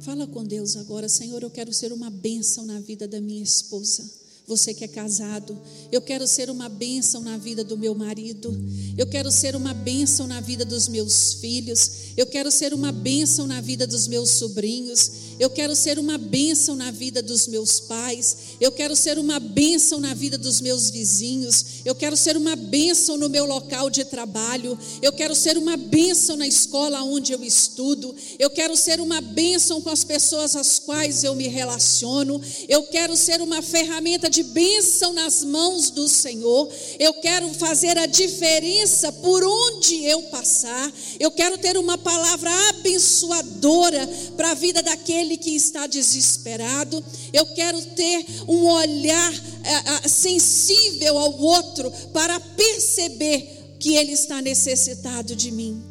Fala 0.01 0.27
com 0.27 0.43
Deus 0.43 0.77
agora, 0.77 1.07
Senhor, 1.07 1.43
eu 1.43 1.51
quero 1.51 1.75
ser 1.75 1.93
uma 1.93 2.09
bênção 2.09 2.65
na 2.65 2.81
vida 2.81 3.07
da 3.07 3.21
minha 3.21 3.43
esposa. 3.43 4.11
Você 4.49 4.73
que 4.73 4.83
é 4.83 4.89
casado, 4.89 5.61
eu 5.93 6.01
quero 6.01 6.27
ser 6.27 6.49
uma 6.49 6.71
bênção 6.71 7.21
na 7.21 7.37
vida 7.37 7.63
do 7.63 7.77
meu 7.77 7.95
marido, 7.95 8.51
eu 8.97 9.07
quero 9.07 9.31
ser 9.31 9.55
uma 9.55 9.75
bênção 9.75 10.27
na 10.27 10.41
vida 10.41 10.65
dos 10.65 10.89
meus 10.89 11.35
filhos, 11.35 12.15
eu 12.17 12.25
quero 12.25 12.51
ser 12.51 12.73
uma 12.73 12.91
bênção 12.91 13.47
na 13.47 13.61
vida 13.61 13.87
dos 13.87 14.09
meus 14.09 14.31
sobrinhos, 14.31 15.28
eu 15.39 15.49
quero 15.51 15.75
ser 15.77 15.99
uma 15.99 16.19
bênção 16.19 16.75
na 16.75 16.91
vida 16.91 17.23
dos 17.23 17.47
meus 17.47 17.81
pais, 17.81 18.37
eu 18.61 18.73
quero 18.73 18.97
ser 18.97 19.19
uma 19.19 19.39
bênção 19.39 20.01
na 20.01 20.15
vida 20.15 20.37
dos 20.37 20.61
meus 20.61 20.91
vizinhos, 20.91 21.65
eu 21.85 21.95
quero 21.95 22.17
ser 22.17 22.37
uma 22.37 22.57
bênção 22.57 23.17
no 23.17 23.29
meu 23.29 23.45
local 23.45 23.89
de 23.89 24.05
trabalho, 24.05 24.79
eu 25.01 25.13
quero 25.13 25.35
ser 25.35 25.57
uma 25.57 25.77
bênção 25.77 26.37
na 26.37 26.47
escola 26.47 27.03
onde 27.03 27.33
eu 27.33 27.45
estudo, 27.45 28.15
eu 28.39 28.51
quero 28.51 28.77
ser 28.77 29.01
uma 29.01 29.21
bênção 29.21 29.81
com 29.81 29.91
as 29.91 30.03
pessoas 30.05 30.57
às 30.57 30.79
quais 30.79 31.23
eu 31.23 31.35
me 31.35 31.49
relaciono, 31.49 32.41
eu 32.69 32.83
quero 32.85 33.17
ser 33.17 33.41
uma 33.41 33.63
ferramenta 33.63 34.29
de 34.29 34.43
bênção 34.43 35.13
nas 35.13 35.45
mãos 35.45 35.91
do 35.91 36.09
Senhor, 36.09 36.69
eu 36.99 37.15
quero 37.15 37.53
fazer 37.55 37.97
a 37.99 38.07
diferença 38.07 39.13
por 39.13 39.45
onde 39.45 40.05
eu 40.05 40.23
passar, 40.25 40.93
eu 41.21 41.31
quero 41.31 41.59
ter 41.59 41.77
uma 41.77 41.97
palavra 41.97 42.51
abençoadora 42.71 44.07
para 44.37 44.51
a 44.51 44.55
vida 44.55 44.83
daquele 44.83 45.28
aquele 45.29 45.37
que 45.37 45.51
está 45.51 45.87
desesperado. 45.87 47.05
Eu 47.33 47.47
quero 47.55 47.81
ter 47.95 48.25
um 48.49 48.65
olhar 48.65 49.33
é, 49.65 50.09
sensível 50.09 51.19
ao 51.19 51.39
outro 51.39 51.91
para 52.13 52.41
perceber 52.41 53.77
que 53.79 53.95
ele 53.95 54.13
está 54.13 54.41
necessitado 54.41 55.37
de 55.37 55.51
mim. 55.51 55.83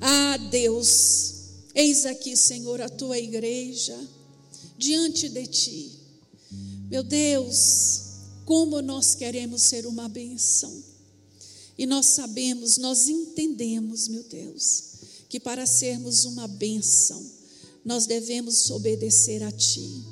Ah, 0.00 0.36
Deus, 0.50 1.34
eis 1.74 2.04
aqui, 2.04 2.36
Senhor, 2.36 2.80
a 2.80 2.88
tua 2.88 3.18
igreja 3.18 3.98
diante 4.76 5.28
de 5.28 5.46
ti. 5.46 5.92
Meu 6.90 7.02
Deus, 7.02 8.02
como 8.44 8.82
nós 8.82 9.14
queremos 9.14 9.62
ser 9.62 9.86
uma 9.86 10.08
benção. 10.08 10.82
E 11.78 11.86
nós 11.86 12.06
sabemos, 12.06 12.76
nós 12.76 13.08
entendemos, 13.08 14.06
meu 14.06 14.22
Deus, 14.24 14.84
que 15.28 15.40
para 15.40 15.64
sermos 15.64 16.26
uma 16.26 16.46
benção, 16.46 17.24
nós 17.84 18.06
devemos 18.06 18.70
obedecer 18.70 19.42
a 19.42 19.50
Ti, 19.50 20.04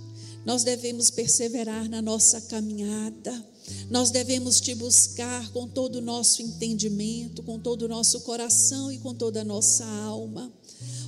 nós 0.44 0.64
devemos 0.64 1.10
perseverar 1.10 1.88
na 1.88 2.00
nossa 2.00 2.40
caminhada, 2.40 3.46
nós 3.90 4.10
devemos 4.10 4.60
te 4.60 4.74
buscar 4.74 5.52
com 5.52 5.68
todo 5.68 5.96
o 5.96 6.00
nosso 6.00 6.42
entendimento, 6.42 7.42
com 7.42 7.58
todo 7.58 7.82
o 7.82 7.88
nosso 7.88 8.20
coração 8.20 8.90
e 8.90 8.98
com 8.98 9.14
toda 9.14 9.42
a 9.42 9.44
nossa 9.44 9.84
alma. 9.84 10.52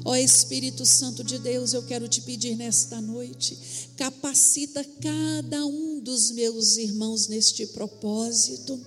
Ó 0.05 0.17
Espírito 0.17 0.85
Santo 0.85 1.23
de 1.23 1.39
Deus, 1.39 1.73
eu 1.73 1.83
quero 1.85 2.09
te 2.09 2.21
pedir 2.21 2.57
nesta 2.57 3.01
noite, 3.01 3.57
capacita 3.97 4.85
cada 5.01 5.65
um 5.65 6.01
dos 6.01 6.33
meus 6.33 6.77
irmãos 6.77 7.29
neste 7.29 7.67
propósito 7.69 8.81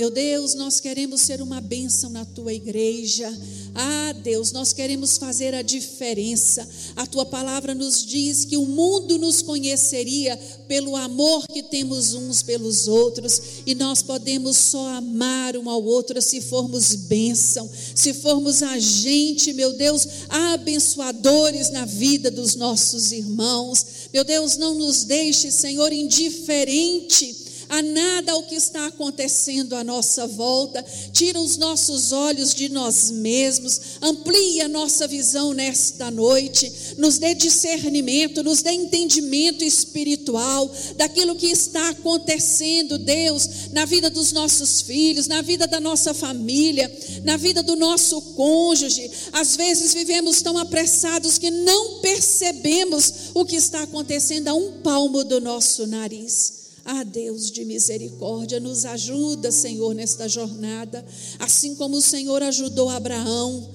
meu 0.00 0.08
Deus, 0.08 0.54
nós 0.54 0.80
queremos 0.80 1.20
ser 1.20 1.42
uma 1.42 1.60
bênção 1.60 2.08
na 2.08 2.24
tua 2.24 2.54
igreja. 2.54 3.30
Ah, 3.74 4.14
Deus, 4.22 4.50
nós 4.50 4.72
queremos 4.72 5.18
fazer 5.18 5.54
a 5.54 5.60
diferença. 5.60 6.66
A 6.96 7.04
tua 7.04 7.26
palavra 7.26 7.74
nos 7.74 8.02
diz 8.02 8.46
que 8.46 8.56
o 8.56 8.64
mundo 8.64 9.18
nos 9.18 9.42
conheceria 9.42 10.38
pelo 10.66 10.96
amor 10.96 11.46
que 11.46 11.62
temos 11.62 12.14
uns 12.14 12.42
pelos 12.42 12.88
outros, 12.88 13.42
e 13.66 13.74
nós 13.74 14.00
podemos 14.00 14.56
só 14.56 14.88
amar 14.88 15.54
um 15.58 15.68
ao 15.68 15.84
outro 15.84 16.22
se 16.22 16.40
formos 16.40 16.94
bênção, 16.94 17.68
se 17.94 18.14
formos 18.14 18.62
agente, 18.62 19.52
meu 19.52 19.74
Deus, 19.74 20.08
abençoadores 20.30 21.70
na 21.70 21.84
vida 21.84 22.30
dos 22.30 22.54
nossos 22.54 23.12
irmãos. 23.12 23.84
Meu 24.14 24.24
Deus, 24.24 24.56
não 24.56 24.72
nos 24.72 25.04
deixe, 25.04 25.50
Senhor, 25.50 25.92
indiferente 25.92 27.39
a 27.70 27.80
nada 27.82 28.36
o 28.36 28.42
que 28.42 28.56
está 28.56 28.86
acontecendo 28.86 29.76
à 29.76 29.84
nossa 29.84 30.26
volta, 30.26 30.84
tira 31.12 31.40
os 31.40 31.56
nossos 31.56 32.10
olhos 32.10 32.52
de 32.52 32.68
nós 32.68 33.12
mesmos, 33.12 33.80
amplia 34.02 34.66
nossa 34.66 35.06
visão 35.06 35.52
nesta 35.52 36.10
noite, 36.10 36.96
nos 36.98 37.18
dê 37.18 37.32
discernimento, 37.32 38.42
nos 38.42 38.60
dê 38.60 38.72
entendimento 38.72 39.62
espiritual 39.62 40.68
daquilo 40.96 41.36
que 41.36 41.46
está 41.46 41.90
acontecendo, 41.90 42.98
Deus, 42.98 43.70
na 43.72 43.84
vida 43.84 44.10
dos 44.10 44.32
nossos 44.32 44.82
filhos, 44.82 45.28
na 45.28 45.40
vida 45.40 45.68
da 45.68 45.78
nossa 45.78 46.12
família, 46.12 46.90
na 47.22 47.36
vida 47.36 47.62
do 47.62 47.76
nosso 47.76 48.20
cônjuge. 48.34 49.08
Às 49.32 49.54
vezes 49.54 49.94
vivemos 49.94 50.42
tão 50.42 50.58
apressados 50.58 51.38
que 51.38 51.50
não 51.50 52.00
percebemos 52.00 53.30
o 53.32 53.44
que 53.44 53.54
está 53.54 53.84
acontecendo 53.84 54.48
a 54.48 54.54
um 54.54 54.80
palmo 54.82 55.22
do 55.22 55.40
nosso 55.40 55.86
nariz. 55.86 56.69
Ah, 56.92 57.04
Deus 57.04 57.52
de 57.52 57.64
misericórdia, 57.64 58.58
nos 58.58 58.84
ajuda, 58.84 59.52
Senhor, 59.52 59.94
nesta 59.94 60.28
jornada, 60.28 61.06
assim 61.38 61.76
como 61.76 61.98
o 61.98 62.02
Senhor 62.02 62.42
ajudou 62.42 62.90
Abraão. 62.90 63.70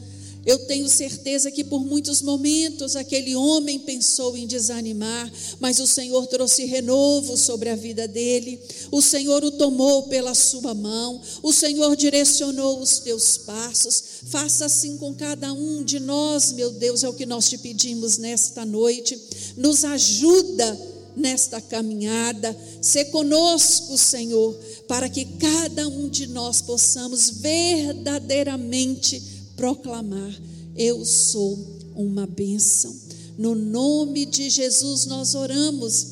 Eu 0.45 0.59
tenho 0.67 0.89
certeza 0.89 1.49
que 1.49 1.63
por 1.63 1.85
muitos 1.85 2.21
momentos 2.21 2.93
aquele 2.97 3.33
homem 3.33 3.79
pensou 3.79 4.35
em 4.35 4.45
desanimar, 4.45 5.31
mas 5.61 5.79
o 5.79 5.87
Senhor 5.87 6.27
trouxe 6.27 6.65
renovo 6.65 7.37
sobre 7.37 7.69
a 7.69 7.75
vida 7.75 8.05
dele. 8.05 8.59
O 8.91 9.01
Senhor 9.01 9.45
o 9.45 9.51
tomou 9.51 10.03
pela 10.03 10.35
sua 10.35 10.73
mão, 10.73 11.21
o 11.41 11.53
Senhor 11.53 11.95
direcionou 11.95 12.81
os 12.81 12.99
teus 12.99 13.37
passos. 13.37 14.03
Faça 14.25 14.65
assim 14.65 14.97
com 14.97 15.13
cada 15.13 15.53
um 15.53 15.85
de 15.85 16.01
nós, 16.01 16.51
meu 16.51 16.69
Deus, 16.69 17.01
é 17.01 17.07
o 17.07 17.13
que 17.13 17.25
nós 17.25 17.47
te 17.47 17.57
pedimos 17.57 18.17
nesta 18.17 18.65
noite. 18.65 19.17
Nos 19.55 19.85
ajuda 19.85 20.94
nesta 21.15 21.61
caminhada. 21.61 22.55
Se 22.81 23.05
conosco, 23.05 23.97
Senhor, 23.97 24.53
para 24.87 25.09
que 25.09 25.25
cada 25.25 25.87
um 25.87 26.09
de 26.09 26.27
nós 26.27 26.61
possamos 26.61 27.29
verdadeiramente 27.29 29.21
proclamar: 29.55 30.33
Eu 30.75 31.05
sou 31.05 31.57
uma 31.95 32.27
bênção. 32.27 32.95
No 33.37 33.53
nome 33.53 34.25
de 34.25 34.49
Jesus 34.49 35.05
nós 35.05 35.35
oramos 35.35 36.07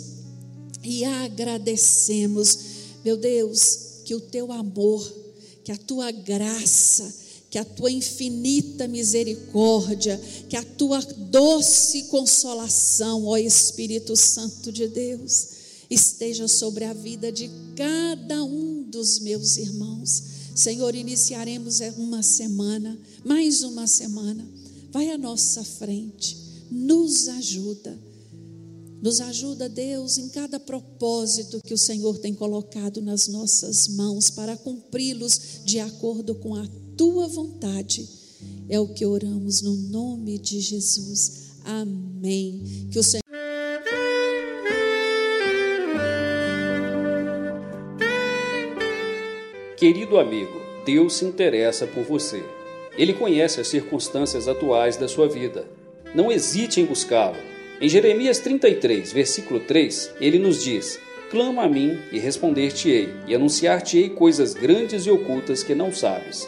e 0.83 1.05
agradecemos, 1.05 2.59
meu 3.03 3.15
Deus, 3.15 3.79
que 4.03 4.13
o 4.13 4.19
teu 4.19 4.51
amor, 4.51 5.01
que 5.63 5.71
a 5.71 5.77
tua 5.77 6.11
graça, 6.11 7.22
que 7.53 7.59
a 7.59 7.63
tua 7.63 7.91
infinita 7.91 8.87
misericórdia, 8.87 10.19
que 10.49 10.57
a 10.57 10.63
tua 10.63 10.99
doce 11.01 12.05
consolação, 12.05 13.27
ó 13.27 13.37
Espírito 13.37 14.15
Santo 14.15 14.71
de 14.71 14.87
Deus, 14.87 15.49
esteja 15.87 16.47
sobre 16.47 16.83
a 16.83 16.93
vida 16.93 17.31
de 17.31 17.51
cada 17.75 18.43
um 18.43 18.81
dos 18.81 19.19
meus 19.19 19.57
irmãos 19.57 20.33
Senhor, 20.55 20.93
iniciaremos 20.93 21.79
uma 21.97 22.21
semana, 22.21 22.99
mais 23.25 23.63
uma 23.63 23.87
semana. 23.87 24.47
Vai 24.91 25.09
à 25.09 25.17
nossa 25.17 25.63
frente, 25.63 26.37
nos 26.69 27.27
ajuda. 27.27 27.97
Nos 29.01 29.19
ajuda, 29.19 29.67
Deus, 29.67 30.17
em 30.17 30.29
cada 30.29 30.59
propósito 30.59 31.59
que 31.65 31.73
o 31.73 31.77
Senhor 31.77 32.19
tem 32.19 32.33
colocado 32.33 33.01
nas 33.01 33.27
nossas 33.27 33.87
mãos 33.89 34.29
para 34.29 34.55
cumpri-los 34.55 35.61
de 35.65 35.79
acordo 35.79 36.35
com 36.35 36.55
a 36.55 36.65
tua 36.97 37.27
vontade. 37.27 38.07
É 38.69 38.79
o 38.79 38.87
que 38.87 39.05
oramos 39.05 39.61
no 39.61 39.75
nome 39.75 40.37
de 40.37 40.59
Jesus. 40.59 41.51
Amém. 41.63 42.89
Que 42.91 42.99
o 42.99 43.03
Senhor 43.03 43.23
Querido 49.77 50.17
amigo, 50.17 50.61
Deus 50.85 51.15
se 51.15 51.25
interessa 51.25 51.85
por 51.85 52.03
você. 52.03 52.41
Ele 52.97 53.11
conhece 53.11 53.59
as 53.59 53.67
circunstâncias 53.67 54.47
atuais 54.47 54.95
da 54.95 55.09
sua 55.09 55.27
vida. 55.27 55.67
Não 56.15 56.31
hesite 56.31 56.79
em 56.79 56.85
buscá-lo. 56.85 57.35
Em 57.81 57.89
Jeremias 57.89 58.39
33, 58.39 59.11
versículo 59.11 59.59
3, 59.59 60.11
ele 60.21 60.39
nos 60.39 60.63
diz: 60.63 60.99
Clama 61.29 61.63
a 61.63 61.67
mim 61.67 61.99
e 62.13 62.19
responder-te-ei, 62.19 63.09
e 63.27 63.35
anunciar-te-ei 63.35 64.09
coisas 64.09 64.53
grandes 64.53 65.05
e 65.05 65.11
ocultas 65.11 65.63
que 65.63 65.75
não 65.75 65.91
sabes. 65.91 66.47